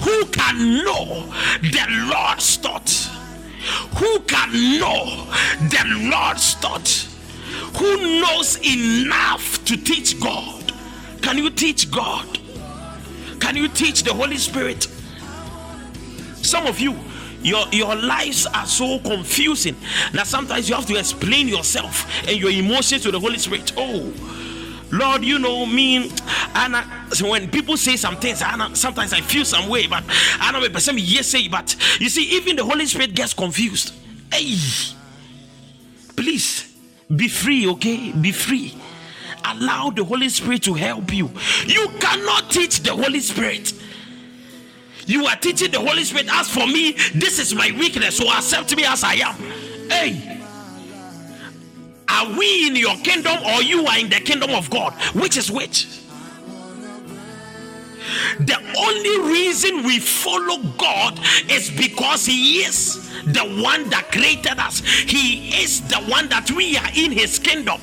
[0.00, 1.32] Who can know
[1.62, 3.08] the Lord's thoughts?
[3.96, 5.26] Who can know
[5.70, 7.16] the Lord's thoughts?
[7.78, 10.72] Who knows enough to teach God?
[11.22, 12.38] Can you teach God?
[13.40, 14.84] Can you teach the Holy Spirit?
[16.42, 16.94] Some of you,
[17.42, 19.76] your your lives are so confusing
[20.12, 23.72] that sometimes you have to explain yourself and your emotions to the Holy Spirit.
[23.76, 24.12] Oh,
[24.92, 26.12] Lord, you know me,
[26.54, 26.76] and
[27.12, 30.04] so when people say some things, and sometimes I feel some way, but
[30.40, 33.92] I know a person yes say, but you see, even the Holy Spirit gets confused.
[34.32, 34.56] Hey,
[36.16, 36.72] please
[37.14, 38.12] be free, okay?
[38.12, 38.74] Be free.
[39.46, 41.30] Allow the Holy Spirit to help you.
[41.66, 43.72] You cannot teach the Holy Spirit.
[45.06, 46.28] You are teaching the Holy Spirit.
[46.32, 49.34] As for me, this is my weakness, so accept me as I am.
[49.88, 50.42] Hey.
[52.08, 54.94] Are we in your kingdom or you are in the kingdom of God?
[55.14, 55.86] Which is which?
[58.38, 61.18] The only reason we follow God
[61.50, 66.76] is because He is the one that created us, He is the one that we
[66.76, 67.80] are in His kingdom.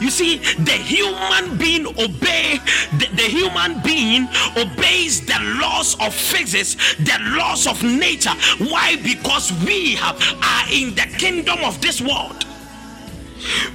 [0.00, 2.58] You see, the human being obey
[2.98, 8.34] the, the, human being obeys the laws of physics, the laws of nature.
[8.58, 8.96] Why?
[8.96, 12.44] Because we have, are in the kingdom of this world.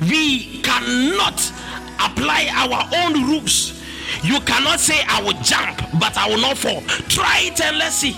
[0.01, 1.39] We cannot
[1.99, 3.81] apply our own rules.
[4.23, 6.81] You cannot say, I will jump, but I will not fall.
[7.07, 8.15] Try it and let's see.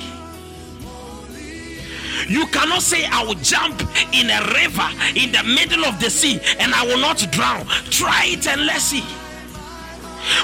[2.28, 3.82] You cannot say, I will jump
[4.14, 7.66] in a river in the middle of the sea and I will not drown.
[7.90, 9.04] Try it and let's see.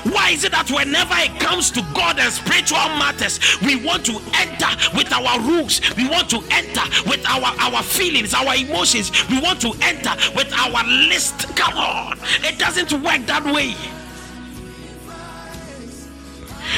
[0.04, 4.14] Why is it that whenever it comes to God and spiritual matters, we want to
[4.40, 9.42] enter with our rules, we want to enter with our, our feelings, our emotions, we
[9.42, 11.54] want to enter with our list?
[11.56, 13.76] Come on, it doesn't work that way.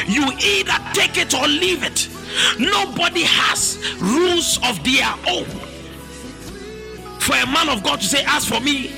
[0.08, 2.10] You either take it or leave it.
[2.60, 5.46] Nobody has rules of their own.
[7.20, 8.92] For a man of God to say, As for me,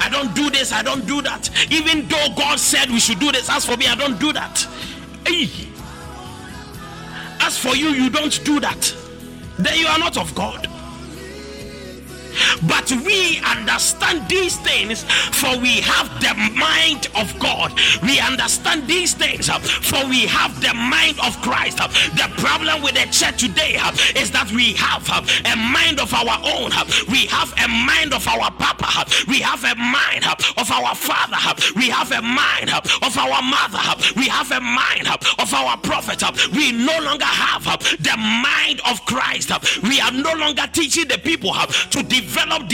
[0.00, 1.50] I don't do this, I don't do that.
[1.70, 4.66] Even though God said we should do this, as for me, I don't do that.
[7.40, 8.94] As for you, you don't do that.
[9.58, 10.68] Then you are not of God.
[12.66, 17.72] But we understand these things, for we have the mind of God.
[18.02, 21.78] We understand these things, for we have the mind of Christ.
[21.78, 23.78] The problem with the church today
[24.16, 25.08] is that we have
[25.44, 26.70] a mind of our own.
[27.10, 29.04] We have a mind of our Papa.
[29.28, 30.24] We have a mind
[30.56, 31.62] of our Father.
[31.76, 33.82] We have a mind of our mother.
[34.16, 35.08] We have a mind
[35.38, 36.22] of our prophet.
[36.52, 37.64] We no longer have
[38.02, 39.50] the mind of Christ.
[39.82, 42.23] We are no longer teaching the people to develop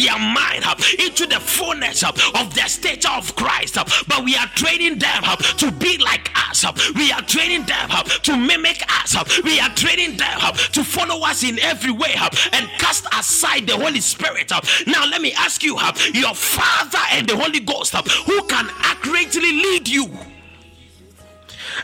[0.00, 3.76] their mind uh, into the fullness uh, of the stature of Christ.
[3.78, 5.22] Uh, but we are training them
[5.58, 6.64] to be like us.
[6.94, 7.88] We are training them
[8.22, 9.16] to mimic us.
[9.44, 10.38] We are training them
[10.72, 12.14] to follow us in every way
[12.52, 14.50] and cast aside the Holy Spirit.
[14.86, 15.78] Now, let me ask you
[16.14, 20.10] your Father and the Holy Ghost, who can accurately lead you?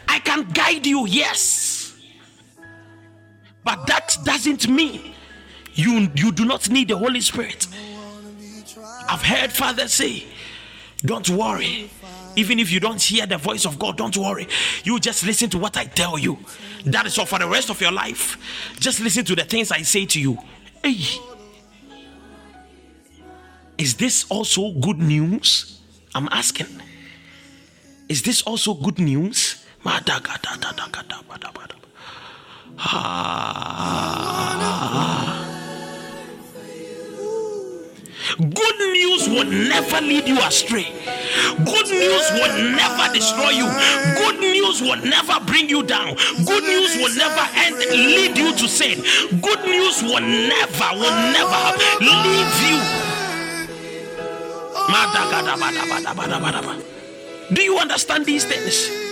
[0.09, 1.97] I can guide you, yes.
[3.65, 5.16] But that doesn't mean
[5.77, 7.67] you, you do not need the Holy Spirit.
[9.09, 10.25] I've heard fathers say,
[11.05, 11.91] Don't worry.
[12.35, 14.47] Even if you don't hear the voice of God, don't worry.
[14.85, 16.39] You just listen to what I tell you.
[16.85, 18.37] That is all for the rest of your life.
[18.79, 20.39] Just listen to the things I say to you.
[20.83, 20.99] Hey.
[23.79, 25.81] Is this also good news?
[26.15, 26.67] I'm asking.
[28.09, 29.65] Is this also good news?
[32.79, 34.07] Ah.
[38.39, 40.93] Good news will never lead you astray.
[41.65, 43.69] Good news will never destroy you.
[44.17, 46.17] Good news will never bring you down.
[46.45, 49.03] Good news will never end, lead you to sin.
[49.41, 51.63] Good news will never, will never
[52.01, 52.81] leave you.
[57.55, 59.06] Do you understand these things?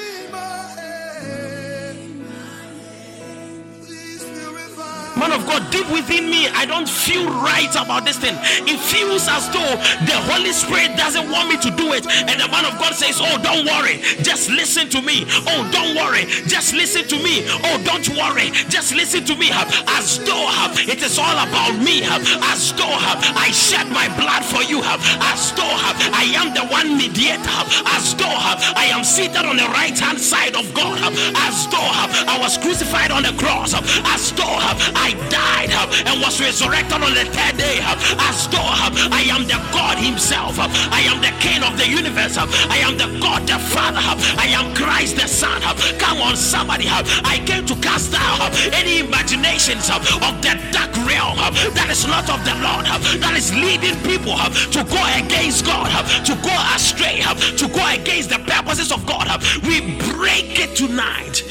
[5.17, 8.35] Man of God, deep within me, I don't feel right about this thing.
[8.67, 9.75] It feels as though
[10.07, 12.07] the Holy Spirit doesn't want me to do it.
[12.07, 15.25] And the man of God says, Oh, don't worry, just listen to me.
[15.49, 17.47] Oh, don't worry, just listen to me.
[17.65, 19.51] Oh, don't worry, just listen to me.
[19.53, 20.47] As though
[20.87, 22.03] it is all about me.
[22.05, 22.97] As though
[23.39, 24.81] I shed my blood for you.
[24.85, 25.75] As though
[26.13, 27.61] I am the one mediator.
[27.95, 28.37] As though
[28.77, 30.99] I am seated on the right hand side of God.
[31.47, 31.91] As though
[32.29, 33.75] I was crucified on the cross.
[33.75, 34.59] As though
[35.05, 35.69] I died
[36.09, 38.71] and was resurrected on the third day as though
[39.13, 40.57] I am the God Himself.
[40.59, 42.41] I am the King of the universe.
[42.41, 44.01] I am the God the Father.
[44.41, 45.61] I am Christ the Son.
[45.99, 46.87] Come on, somebody.
[46.89, 50.01] I came to cast out any imaginations of
[50.41, 51.37] the dark realm
[51.77, 52.89] that is not of the Lord,
[53.21, 54.41] that is leading people
[54.73, 55.93] to go against God,
[56.25, 57.21] to go astray,
[57.61, 59.29] to go against the purposes of God.
[59.69, 61.45] We break it tonight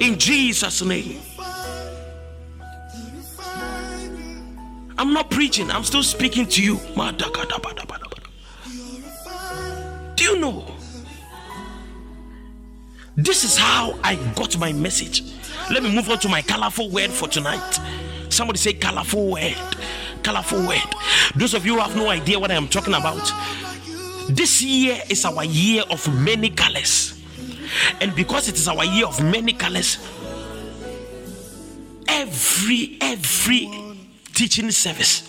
[0.00, 1.25] in Jesus' name.
[4.98, 6.76] I'm not preaching, I'm still speaking to you.
[10.16, 10.64] Do you know?
[13.16, 15.22] This is how I got my message.
[15.70, 17.80] Let me move on to my colorful word for tonight.
[18.28, 19.56] Somebody say colorful word.
[20.22, 20.94] Colorful word.
[21.34, 23.32] Those of you who have no idea what I am talking about,
[24.28, 27.22] this year is our year of many colors.
[28.00, 29.98] And because it is our year of many colors,
[32.08, 33.85] every every
[34.36, 35.28] teaching service,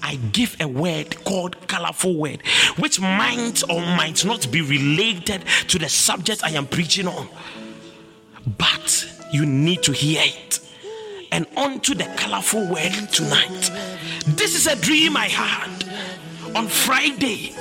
[0.00, 2.42] I give a word called colorful word,
[2.78, 7.28] which might or might not be related to the subject I am preaching on.
[8.58, 10.60] But you need to hear it.
[11.32, 13.70] And on to the colorful word tonight.
[14.26, 15.84] This is a dream I had
[16.54, 17.54] on Friday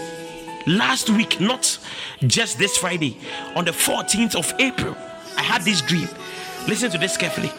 [0.68, 1.80] last week, not
[2.28, 3.18] just this Friday,
[3.56, 4.96] on the 14th of April.
[5.38, 6.10] I had this dream.
[6.68, 7.52] Listen to this carefully.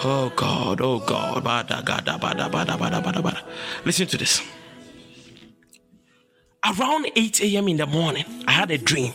[0.00, 1.44] Oh God, oh God.
[3.84, 4.42] Listen to this.
[6.64, 7.68] Around 8 a.m.
[7.68, 9.12] in the morning, I had a dream.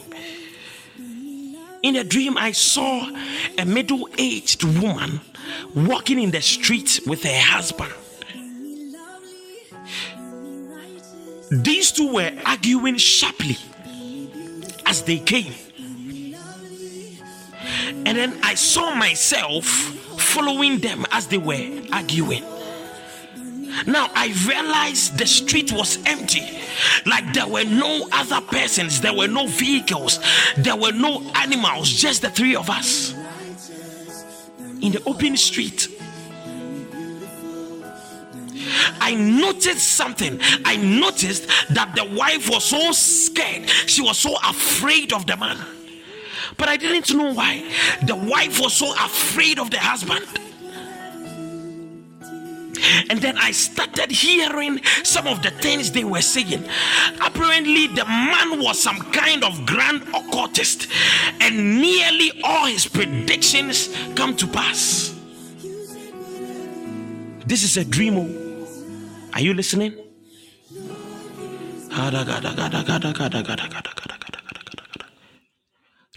[1.84, 3.10] In a dream, I saw
[3.58, 5.22] a middle aged woman
[5.76, 7.94] walking in the street with her husband.
[11.52, 13.58] These two were arguing sharply
[14.86, 15.54] as they came.
[18.06, 22.44] And then I saw myself following them as they were arguing.
[23.88, 26.48] Now I realized the street was empty.
[27.06, 30.20] Like there were no other persons, there were no vehicles,
[30.58, 33.14] there were no animals, just the three of us
[34.82, 35.88] in the open street.
[39.00, 40.40] I noticed something.
[40.66, 45.58] I noticed that the wife was so scared, she was so afraid of the man.
[46.58, 47.64] But I didn't know why.
[48.04, 50.26] The wife was so afraid of the husband.
[53.10, 56.64] And then I started hearing some of the things they were saying.
[57.22, 60.88] Apparently, the man was some kind of grand occultist,
[61.40, 65.16] and nearly all his predictions come to pass.
[67.46, 68.18] This is a dream.
[68.18, 68.30] Oh.
[69.34, 69.94] Are you listening?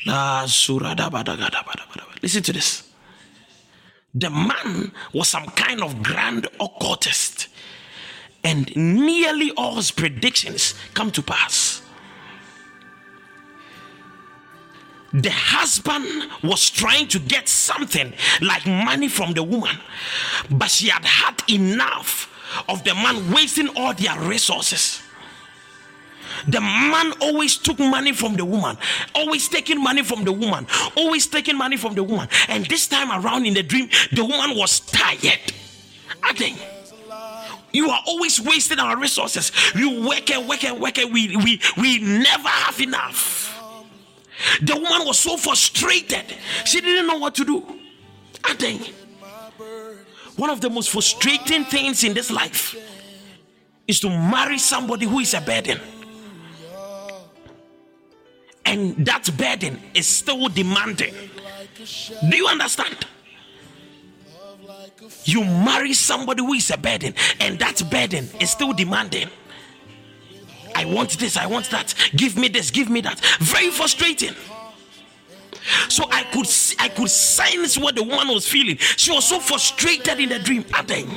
[0.08, 0.44] Ah,
[2.22, 2.82] Listen to this.
[4.14, 7.48] The man was some kind of grand occultist,
[8.42, 11.82] and nearly all his predictions come to pass.
[15.12, 19.76] The husband was trying to get something like money from the woman,
[20.50, 22.32] but she had had enough
[22.68, 25.02] of the man wasting all their resources.
[26.48, 28.76] The man always took money from the woman,
[29.14, 32.28] always taking money from the woman, always taking money from the woman.
[32.48, 35.40] And this time around in the dream, the woman was tired.
[36.22, 36.58] I think
[37.72, 39.52] you are always wasting our resources.
[39.74, 43.44] You work and work and work and we we we never have enough.
[44.62, 46.24] The woman was so frustrated,
[46.64, 47.64] she didn't know what to do.
[48.44, 48.92] I think
[50.36, 52.76] one of the most frustrating things in this life
[53.88, 55.80] is to marry somebody who is a burden
[58.66, 61.14] and that burden is still demanding.
[62.28, 63.06] Do you understand?
[65.24, 69.28] You marry somebody who is a burden, and that burden is still demanding.
[70.74, 71.94] I want this, I want that.
[72.14, 73.20] Give me this, give me that.
[73.40, 74.34] Very frustrating.
[75.88, 76.46] So I could
[76.78, 78.76] I could sense what the woman was feeling.
[78.78, 80.64] She was so frustrated in the dream.
[80.78, 81.08] Aden.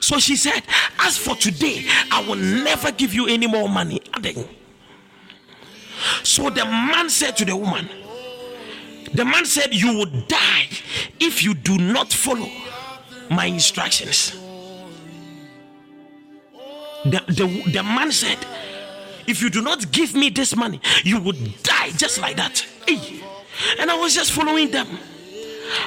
[0.00, 0.62] So she said,
[1.00, 4.00] As for today, I will never give you any more money.
[4.16, 4.46] Aden.
[6.22, 7.88] So the man said to the woman,
[9.14, 10.68] The man said, You will die
[11.20, 12.50] if you do not follow
[13.30, 14.32] my instructions.
[17.04, 18.38] The, the, the man said,
[19.26, 22.66] If you do not give me this money, you would die just like that.
[22.86, 23.22] Hey.
[23.78, 24.86] And I was just following them.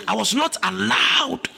[0.08, 1.50] I was not allowed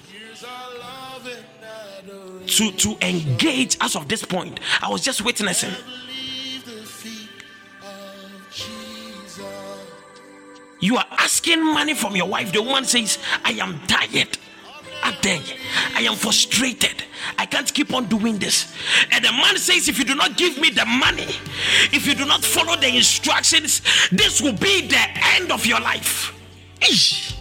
[2.48, 4.60] to, to engage as of this point.
[4.82, 5.72] I was just witnessing.
[10.84, 12.52] You are asking money from your wife.
[12.52, 14.38] The woman says, I am tired.
[15.02, 17.06] I am frustrated.
[17.38, 18.76] I can't keep on doing this.
[19.14, 21.28] And the man says, If you do not give me the money,
[21.94, 23.82] if you do not follow the instructions,
[24.12, 25.06] this will be the
[25.38, 26.38] end of your life.
[26.82, 27.34] Eesh.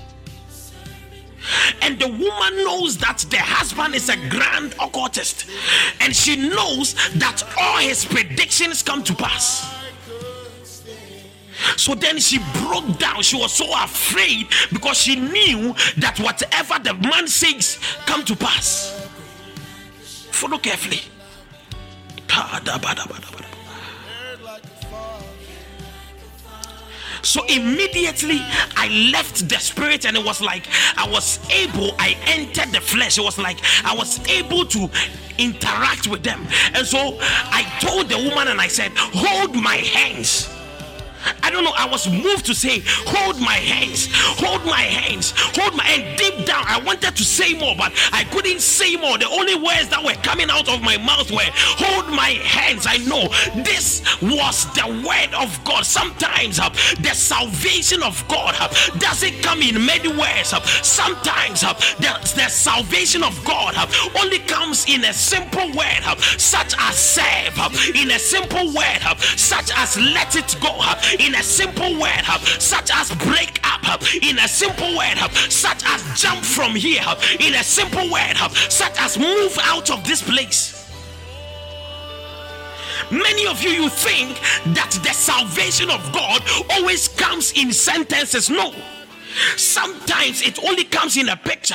[1.81, 5.47] And the woman knows that the husband is a grand occultist,
[6.01, 9.82] and she knows that all his predictions come to pass.
[11.77, 13.23] So then she broke down.
[13.23, 19.09] She was so afraid because she knew that whatever the man says come to pass.
[20.31, 21.01] Follow carefully.
[27.23, 28.41] So immediately
[28.77, 30.67] I left the spirit, and it was like
[30.97, 33.17] I was able, I entered the flesh.
[33.17, 34.91] It was like I was able to
[35.39, 36.47] interact with them.
[36.75, 40.49] And so I told the woman and I said, Hold my hands.
[41.43, 41.75] I don't know.
[41.77, 46.47] I was moved to say, Hold my hands, hold my hands, hold my and deep
[46.47, 46.65] down.
[46.67, 49.19] I wanted to say more, but I couldn't say more.
[49.19, 51.51] The only words that were coming out of my mouth were,
[51.83, 52.87] Hold my hands.
[52.89, 53.29] I know
[53.63, 55.85] this was the word of God.
[55.85, 56.71] Sometimes uh,
[57.01, 58.69] the salvation of God uh,
[58.99, 60.53] doesn't come in many words.
[60.53, 63.87] Uh, sometimes uh, the, the salvation of God uh,
[64.21, 69.03] only comes in a simple word, uh, such as save, uh, in a simple word,
[69.05, 72.25] uh, such as let it go, uh, in a simple word,
[72.59, 75.19] such as break up, in a simple word,
[75.49, 77.05] such as jump from here,
[77.41, 78.37] in a simple word,
[78.69, 80.79] such as move out of this place.
[83.11, 84.39] Many of you, you think
[84.75, 88.49] that the salvation of God always comes in sentences.
[88.49, 88.73] No,
[89.57, 91.75] sometimes it only comes in a picture.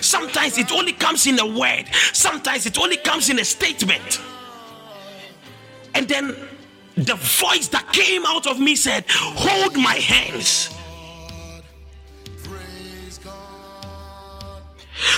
[0.00, 1.86] Sometimes it only comes in a word.
[2.12, 4.20] Sometimes it only comes in a statement.
[5.94, 6.36] And then
[7.06, 10.74] the voice that came out of me said, Hold my hands.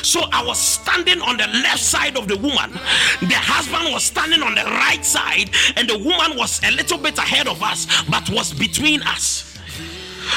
[0.02, 2.72] So I was standing on the left side of the woman.
[3.20, 7.18] The husband was standing on the right side, and the woman was a little bit
[7.18, 9.51] ahead of us, but was between us.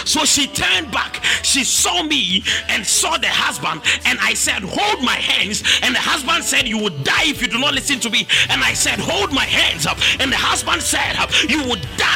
[0.05, 1.23] So she turned back.
[1.43, 3.81] She saw me and saw the husband.
[4.05, 5.63] And I said, Hold my hands.
[5.81, 8.27] And the husband said, You would die if you do not listen to me.
[8.49, 9.97] And I said, Hold my hands up.
[10.19, 11.15] And the husband said,
[11.49, 12.15] You would die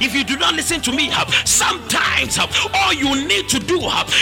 [0.00, 1.10] if you do not listen to me.
[1.44, 2.38] Sometimes
[2.74, 3.80] all you need to do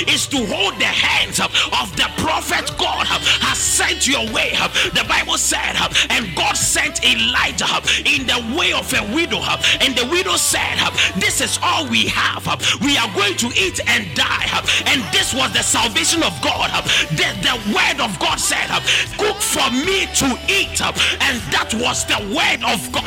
[0.09, 4.52] is to hold the hands of the prophet God has sent your way.
[4.94, 5.76] The Bible said,
[6.10, 9.40] and God sent Elijah in the way of a widow.
[9.81, 10.78] And the widow said,
[11.16, 12.44] This is all we have.
[12.81, 14.46] We we are going to eat and die.
[14.86, 16.70] And this was the salvation of God.
[17.10, 18.70] The, the word of God said,
[19.18, 20.78] Cook for me to eat.
[20.78, 23.02] And that was the word of God.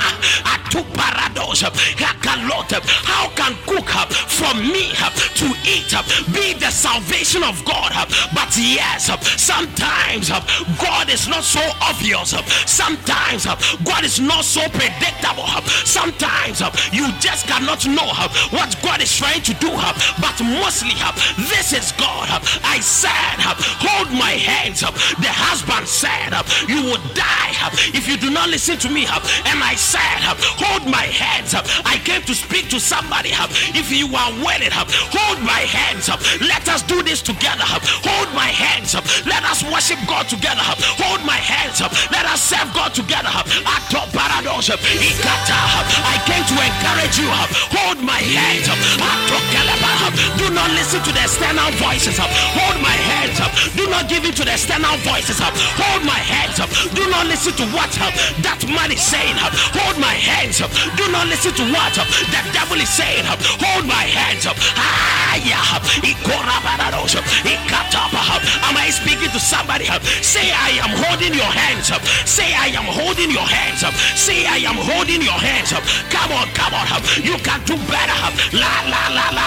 [3.07, 3.87] How can cook
[4.27, 4.91] for me
[5.39, 5.93] to eat
[6.33, 7.93] be the salvation of God?
[8.35, 9.07] But yes,
[9.41, 10.29] sometimes
[10.79, 12.35] God is not so obvious.
[12.65, 13.45] Sometimes
[13.85, 15.47] God is not so predictable.
[15.85, 16.59] Sometimes
[16.91, 18.11] you just cannot know
[18.51, 19.66] what God is trying to do
[20.21, 20.95] but mostly
[21.49, 22.29] this is God.
[22.63, 23.39] I said,
[23.83, 24.83] hold my hands.
[24.83, 24.93] Up.
[25.19, 26.31] The husband said,
[26.67, 27.53] you would die
[27.93, 29.05] if you do not listen to me.
[29.45, 30.21] And I said,
[30.59, 31.53] hold my hands.
[31.53, 31.65] Up.
[31.85, 33.31] I came to speak to somebody.
[33.75, 36.09] If you are willing, hold my hands.
[36.09, 36.19] Up.
[36.41, 37.65] Let us do this together.
[38.05, 38.95] Hold my hands.
[38.95, 39.05] Up.
[39.25, 40.61] Let us worship God together.
[41.01, 41.81] Hold my hands.
[41.81, 41.91] Up.
[42.11, 43.29] Let us serve God together.
[43.29, 43.77] I
[46.25, 47.29] came to encourage you.
[47.75, 48.67] Hold my hands.
[50.37, 52.19] Do not listen to the external voices.
[52.19, 52.29] Up.
[52.55, 53.51] Hold my hands up.
[53.75, 55.41] Do not give in to the external voices.
[55.41, 55.53] Up.
[55.77, 56.69] Hold my hands up.
[56.95, 57.91] Do not listen to what
[58.45, 59.35] that man is saying.
[59.75, 60.71] Hold my hands up.
[60.95, 63.25] Do not listen to what the devil is saying.
[63.25, 64.57] Hold my hands up.
[68.67, 69.85] Am I speaking to somebody?
[70.21, 72.01] Say, I am holding your hands up.
[72.25, 73.93] Say, I am holding your hands up.
[74.15, 75.83] Say, I am holding your hands up.
[76.09, 76.87] Come on, come on.
[77.23, 78.17] You can do better.
[78.53, 79.46] La la la la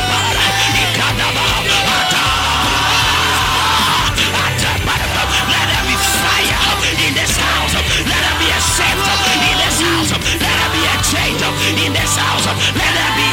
[12.77, 13.27] Let there be,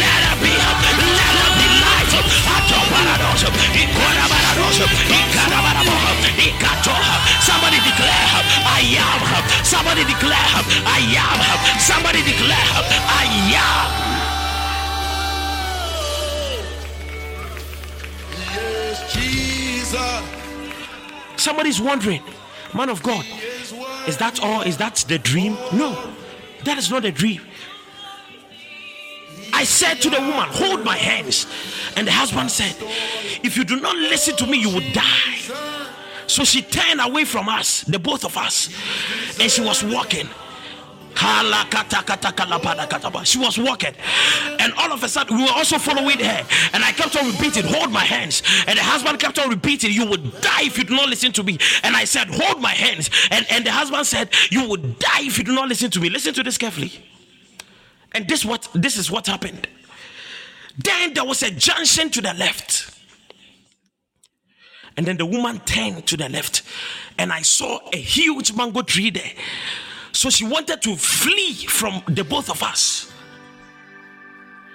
[0.00, 2.12] let there be, let there be light.
[5.18, 5.94] Ikarabarabo.
[6.38, 6.94] Ikato.
[7.40, 8.26] Somebody declare,
[8.64, 9.20] I am.
[9.64, 10.50] Somebody declare,
[10.86, 11.38] I am.
[11.80, 12.68] Somebody declare,
[13.08, 13.26] I
[13.56, 13.88] am.
[18.54, 20.22] Yes, Jesus.
[21.36, 22.22] Somebody's wondering,
[22.74, 23.24] man of God,
[24.06, 24.62] is that all?
[24.62, 25.56] Is that the dream?
[25.72, 25.96] No,
[26.64, 27.40] that is not a dream.
[29.62, 31.46] I said to the woman, Hold my hands.
[31.96, 32.74] And the husband said,
[33.44, 35.38] If you do not listen to me, you will die.
[36.26, 38.74] So she turned away from us, the both of us,
[39.38, 40.26] and she was walking.
[43.24, 43.94] She was walking,
[44.58, 46.46] and all of a sudden, we were also following her.
[46.72, 48.42] And I kept on repeating, Hold my hands.
[48.66, 51.44] And the husband kept on repeating, You would die if you do not listen to
[51.44, 51.58] me.
[51.84, 53.10] And I said, Hold my hands.
[53.30, 56.10] And, and the husband said, You would die if you do not listen to me.
[56.10, 57.00] Listen to this carefully.
[58.14, 59.68] And this what this is what happened.
[60.78, 62.90] Then there was a junction to the left.
[64.96, 66.62] And then the woman turned to the left,
[67.18, 69.32] and I saw a huge mango tree there.
[70.12, 73.10] So she wanted to flee from the both of us.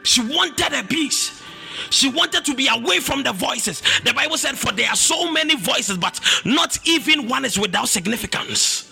[0.04, 1.44] She wanted a peace.
[1.92, 3.84] She wanted to be away from the voices.
[4.04, 7.88] The Bible said, For there are so many voices, but not even one is without
[7.88, 8.87] significance.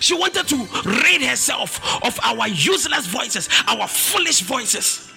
[0.00, 5.10] She wanted to rid herself of our useless voices, our foolish voices.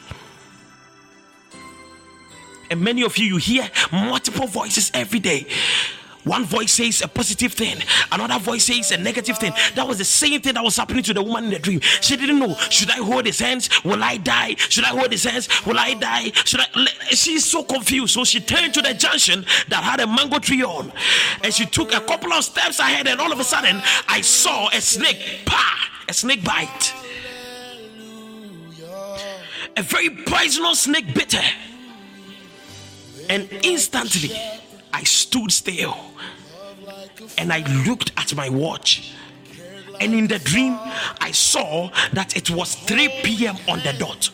[2.70, 5.48] And many of you, you hear multiple voices every day.
[6.28, 7.78] One voice says a positive thing,
[8.12, 9.54] another voice says a negative thing.
[9.76, 11.80] That was the same thing that was happening to the woman in the dream.
[11.80, 13.70] She didn't know should I hold his hands?
[13.84, 14.56] Will I die?
[14.56, 15.48] Should I hold his hands?
[15.66, 16.32] Will I die?
[16.46, 16.86] Should I?
[17.12, 18.14] She's so confused.
[18.14, 20.92] So she turned to the junction that had a mango tree on,
[21.44, 24.70] and she took a couple of steps ahead, and all of a sudden, I saw
[24.70, 25.42] a snake.
[25.46, 25.90] Pa!
[26.10, 26.94] A snake bite.
[29.76, 31.58] A very poisonous snake bit her.
[33.30, 34.32] And instantly,
[34.94, 35.98] I stood still
[37.38, 39.14] and I looked at my watch.
[40.00, 40.78] And in the dream,
[41.20, 43.56] I saw that it was 3 p.m.
[43.68, 44.30] on the dot.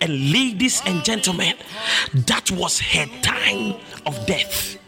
[0.00, 1.54] And ladies and gentlemen,
[2.26, 3.74] that was her time
[4.06, 4.78] of death.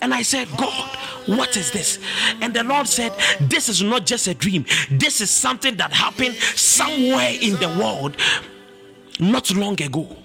[0.00, 0.96] And I said, God,
[1.26, 1.98] what is this?
[2.40, 6.34] And the Lord said, This is not just a dream, this is something that happened
[6.36, 8.16] somewhere in the world
[9.18, 10.16] not long ago.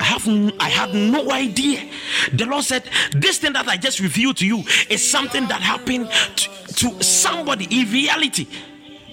[0.00, 0.28] I have
[0.60, 1.88] I had no idea.
[2.32, 6.10] The Lord said, This thing that I just revealed to you is something that happened
[6.36, 8.46] to, to somebody in reality.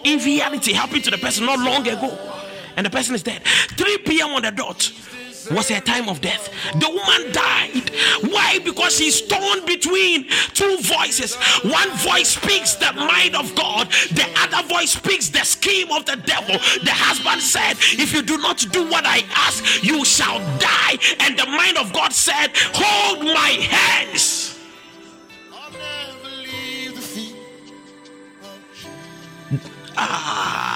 [0.03, 2.17] In reality, happened to the person not long ago.
[2.77, 3.41] And the person is dead.
[3.43, 4.31] 3 p.m.
[4.31, 4.91] on the dot
[5.51, 6.49] was her time of death.
[6.73, 7.91] The woman died.
[8.31, 8.59] Why?
[8.63, 11.35] Because she's torn between two voices.
[11.63, 16.15] One voice speaks the mind of God, the other voice speaks the scheme of the
[16.17, 16.55] devil.
[16.83, 20.97] The husband said, If you do not do what I ask, you shall die.
[21.19, 24.51] And the mind of God said, Hold my hands.
[29.97, 30.75] Ah.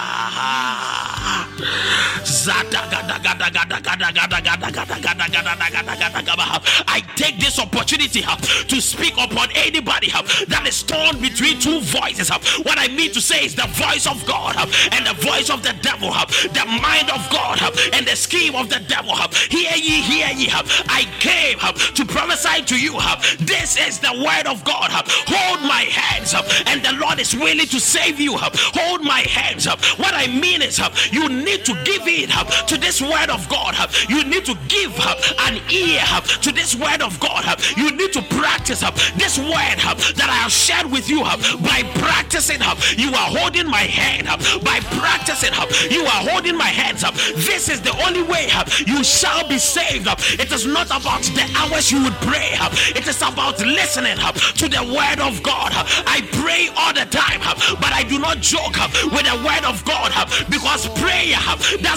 [6.87, 10.11] I take this opportunity to speak upon anybody
[10.47, 12.29] that is torn between two voices.
[12.63, 14.55] What I mean to say is the voice of God
[14.91, 17.61] and the voice of the devil, the mind of God
[17.93, 19.15] and the scheme of the devil.
[19.49, 20.49] Hear ye, hear ye.
[20.51, 21.59] I came
[21.95, 22.99] to prophesy to you.
[23.39, 24.91] This is the word of God.
[24.91, 29.67] Hold my hands, up, and the Lord is willing to save you, hold my hands.
[29.67, 29.79] Up.
[29.99, 30.79] What I mean is,
[31.11, 33.75] you need to give to this word of God.
[34.09, 34.97] You need to give
[35.45, 36.01] an ear
[36.41, 37.45] to this word of God.
[37.77, 38.81] You need to practice
[39.15, 39.77] this word
[40.17, 42.61] that I have shared with you by practicing.
[42.97, 45.53] You are holding my hand up, by practicing.
[45.89, 47.13] You are holding my hands up.
[47.13, 48.49] This is the only way
[48.87, 50.07] you shall be saved.
[50.39, 52.57] It is not about the hours you would pray,
[52.95, 55.71] it is about listening to the word of God.
[56.07, 57.41] I pray all the time,
[57.79, 58.77] but I do not joke
[59.13, 60.11] with the word of God
[60.49, 61.37] because prayer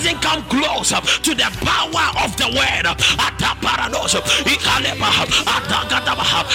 [0.03, 2.87] doesn't come close uh, to the power of the word.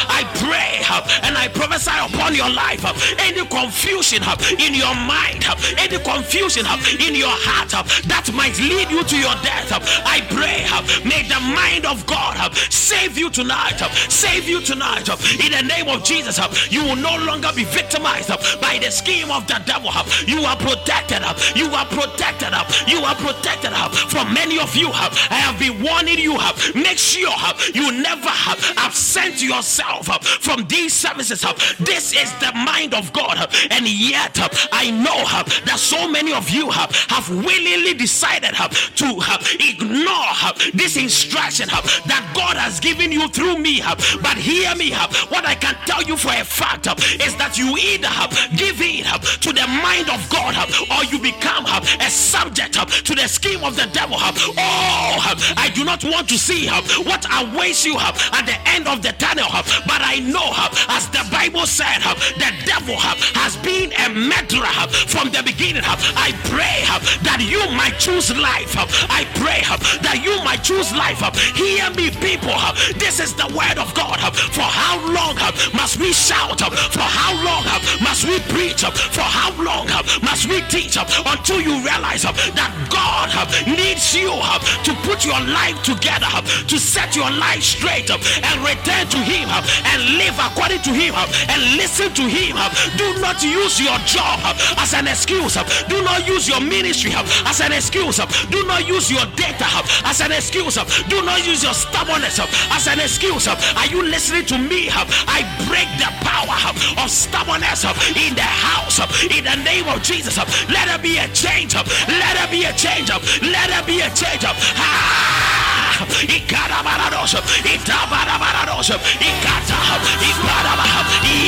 [0.10, 4.24] I pray uh, and I prophesy upon your life uh, any confusion
[4.60, 5.46] in your mind,
[5.80, 6.66] any confusion
[7.00, 9.72] in your heart that might lead you to your death.
[10.04, 10.68] I pray,
[11.08, 13.80] may the mind of God save you tonight.
[14.12, 15.08] Save you tonight.
[15.40, 16.38] In the name of Jesus,
[16.70, 18.30] you will no longer be victimized
[18.60, 19.92] by the scheme of the devil.
[20.28, 21.24] You are protected.
[21.56, 22.52] You are protected.
[22.88, 24.92] You are protected Uh, from many of you.
[24.92, 25.14] Have.
[25.30, 26.38] I have been warning you.
[26.38, 27.34] Have make sure
[27.74, 30.08] you never have absent yourself
[30.42, 31.44] from these services.
[31.44, 33.38] Have this is the mind of God.
[33.70, 34.38] And yet,
[34.72, 39.46] I know have that so many of you have have willingly decided have to have
[39.60, 40.34] ignore
[40.74, 43.80] this instruction have that God has given you through me.
[43.80, 43.98] have.
[44.22, 46.88] But hear me, have what I can tell you for a fact
[47.22, 48.10] is that you either
[48.56, 52.90] give in to the mind of God have, or you become have a subject have
[53.04, 54.18] to the scheme of the devil.
[54.20, 56.68] Oh, I do not want to see
[57.04, 59.48] what awaits you have at the end of the tunnel,
[59.86, 60.54] but I know
[60.90, 62.00] as the Bible said,
[62.38, 65.84] the devil has been a murderer from the beginning.
[65.86, 66.86] I pray
[67.24, 68.76] that you might choose life.
[69.10, 69.62] I pray
[70.02, 71.20] that you might choose life.
[71.56, 72.56] Hear me, people.
[72.98, 74.20] This is the word of God.
[74.54, 75.36] For how long
[75.74, 76.60] must we shout?
[76.62, 77.64] For how long
[78.02, 78.84] must we preach?
[78.86, 79.88] For how long
[80.22, 85.40] must we teach until you realize that God Uh, needs you uh, to put your
[85.50, 89.50] life together, uh, to set your life straight and return to Him
[89.90, 91.18] and live according to Him
[91.50, 92.54] and listen to Him.
[92.98, 94.40] Do not use your job
[94.78, 95.58] as an excuse.
[95.90, 98.18] Do not use your ministry as an excuse.
[98.50, 99.66] Do not use your data
[100.06, 100.78] as an excuse.
[101.10, 103.48] Do not use your stubbornness as an excuse.
[103.48, 104.90] Are you listening to me?
[104.94, 106.58] I break the power
[107.02, 107.84] of stubbornness
[108.14, 109.00] in the house
[109.34, 110.38] in the name of Jesus.
[110.70, 111.76] Let there be a change.
[111.76, 113.07] Let there be a change.
[113.08, 114.44] Let there be a change.
[114.44, 115.48] Ah!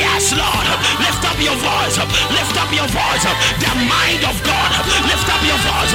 [0.00, 0.66] Yes, Lord.
[1.04, 1.98] Lift up your voice.
[2.32, 3.26] Lift up your voice.
[3.60, 4.72] The mind of God.
[5.04, 5.94] Lift up your voice.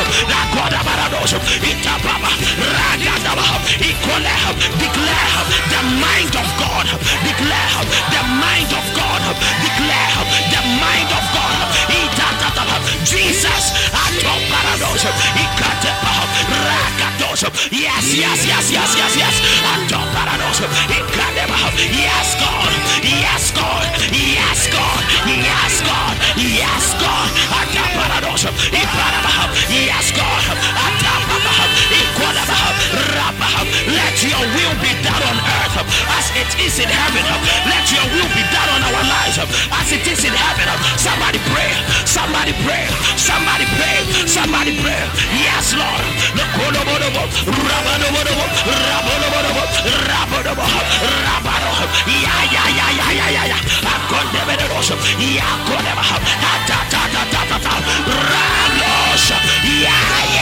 [4.45, 4.57] Up.
[4.77, 6.85] Declare the mind of God.
[7.25, 7.81] Declare
[8.13, 9.21] the mind of God.
[9.65, 10.21] Declare
[10.53, 11.34] the mind of God.
[13.05, 13.73] Jesus.
[13.93, 15.01] I don't parados,
[15.33, 16.29] he cut the hop,
[16.65, 17.41] racatos,
[17.71, 19.35] yes, yes, yes, yes, yes, yes.
[19.65, 22.85] I don't parados, he cut about, yes, God.
[23.01, 23.85] Yes, God.
[24.13, 25.03] Yes, God.
[25.25, 26.15] Yes, God.
[26.37, 27.29] Yes, God.
[27.49, 30.94] I don't parados, it cut about Yes, God.
[33.87, 35.75] Let your will be done on earth
[36.07, 37.23] as it is in heaven.
[37.67, 40.67] Let your will be done on our lives as it is in heaven.
[40.95, 41.71] Somebody pray.
[42.05, 42.87] Somebody pray.
[43.19, 43.99] Somebody pray.
[44.23, 45.03] Somebody pray.
[45.35, 46.05] Yes, Lord.
[52.05, 53.59] Yeah, yeah, yeah, yeah, yeah, yeah, yeah.
[53.83, 54.55] I'm to the
[55.19, 55.65] Yeah, I'm
[59.65, 59.91] yeah,
[60.29, 60.34] yeah,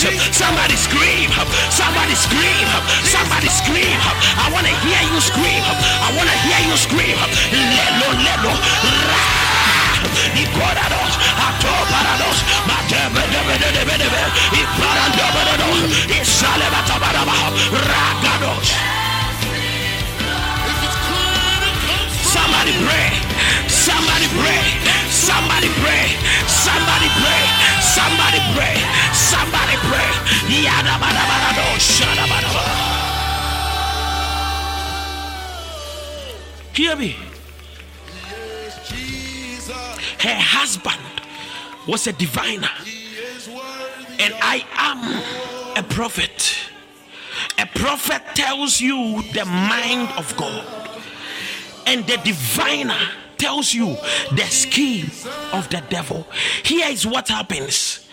[0.00, 1.28] Somebody scream.
[1.68, 2.66] Somebody scream.
[3.04, 4.00] Somebody scream.
[4.40, 5.60] I want to hear you scream.
[5.60, 7.16] I want to hear you scream.
[7.52, 8.52] Lelo, lelo.
[10.32, 14.22] Ikorados, atoparados, matebe debe debe debe,
[16.20, 17.36] isalebatabaraba,
[17.90, 18.68] ragados.
[22.24, 23.10] Somebody pray.
[23.68, 24.99] Somebody pray.
[25.20, 26.16] Somebody pray.
[26.48, 27.42] Somebody pray.
[27.84, 28.76] Somebody pray.
[29.12, 30.10] Somebody pray.
[30.48, 31.66] Yada bada bada do.
[31.76, 32.74] Shada bada bada.
[36.72, 37.16] Hear me.
[40.20, 41.00] Her husband
[41.86, 42.70] was a diviner,
[44.18, 45.00] and I am
[45.76, 46.56] a prophet.
[47.58, 50.64] A prophet tells you the mind of God,
[51.86, 52.98] and the diviner
[53.40, 53.96] tells you
[54.32, 55.10] the scheme
[55.54, 56.26] of the devil.
[56.62, 58.06] Here is what happens.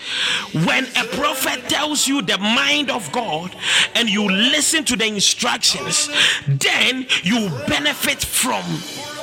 [0.53, 3.53] When a prophet tells you the mind of God
[3.93, 6.09] and you listen to the instructions,
[6.47, 8.63] then you benefit from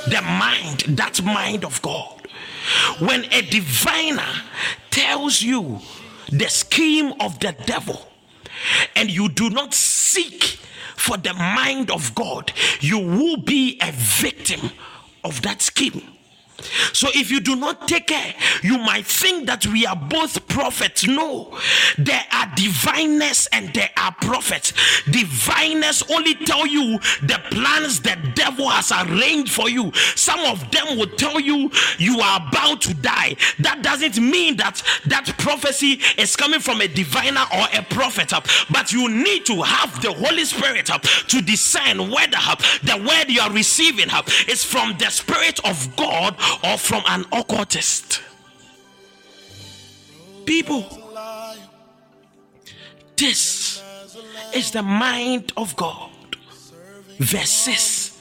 [0.06, 2.28] the mind, that mind of God.
[2.98, 4.32] When a diviner
[4.90, 5.81] tells you
[6.31, 7.98] the scheme of the devil
[8.94, 10.59] and you do not seek
[10.97, 14.70] for the mind of God, you will be a victim
[15.24, 16.14] of that scheme.
[16.93, 21.06] So if you do not take care, you might think that we are both prophets.
[21.06, 21.59] No,
[21.98, 24.72] there are diviners and there are prophets.
[25.10, 29.93] Diviners only tell you the plans the devil has arranged for you.
[30.14, 33.36] Some of them will tell you you are about to die.
[33.59, 38.32] That doesn't mean that that prophecy is coming from a diviner or a prophet.
[38.70, 42.39] But you need to have the Holy Spirit to discern whether
[42.82, 44.09] the word you are receiving
[44.48, 48.22] is from the Spirit of God or from an occultist.
[50.44, 50.84] People,
[53.16, 53.82] this
[54.54, 56.10] is the mind of God
[57.18, 58.20] versus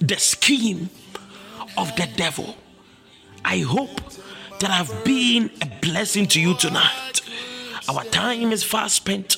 [0.00, 0.88] the scheme
[1.76, 2.56] of the devil.
[3.44, 4.00] I hope
[4.60, 7.20] that I've been a blessing to you tonight.
[7.88, 9.36] Our time is fast spent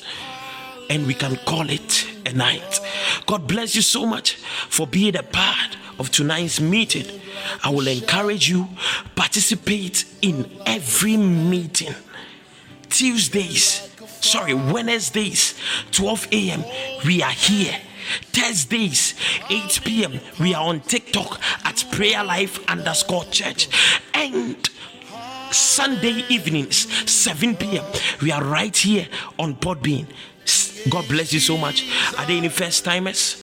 [0.89, 2.81] and we can call it a night.
[3.27, 4.35] God bless you so much
[4.69, 7.21] for being a part of tonight's meeting.
[7.63, 8.69] I will encourage you
[9.15, 11.95] participate in every meeting.
[12.89, 13.89] Tuesdays,
[14.21, 15.55] sorry, Wednesdays,
[15.93, 16.65] 12 a.m.
[17.05, 17.77] We are here.
[18.33, 19.15] Thursdays,
[19.49, 20.21] 8 p.m.
[20.41, 23.69] We are on TikTok at Prayer Life underscore church.
[24.15, 24.69] And
[25.53, 27.85] Sunday evenings, 7 p.m.
[28.23, 29.07] We are right here
[29.39, 30.07] on Podbean.
[30.89, 31.85] God bless you so much.
[32.17, 33.43] Are there any first timers?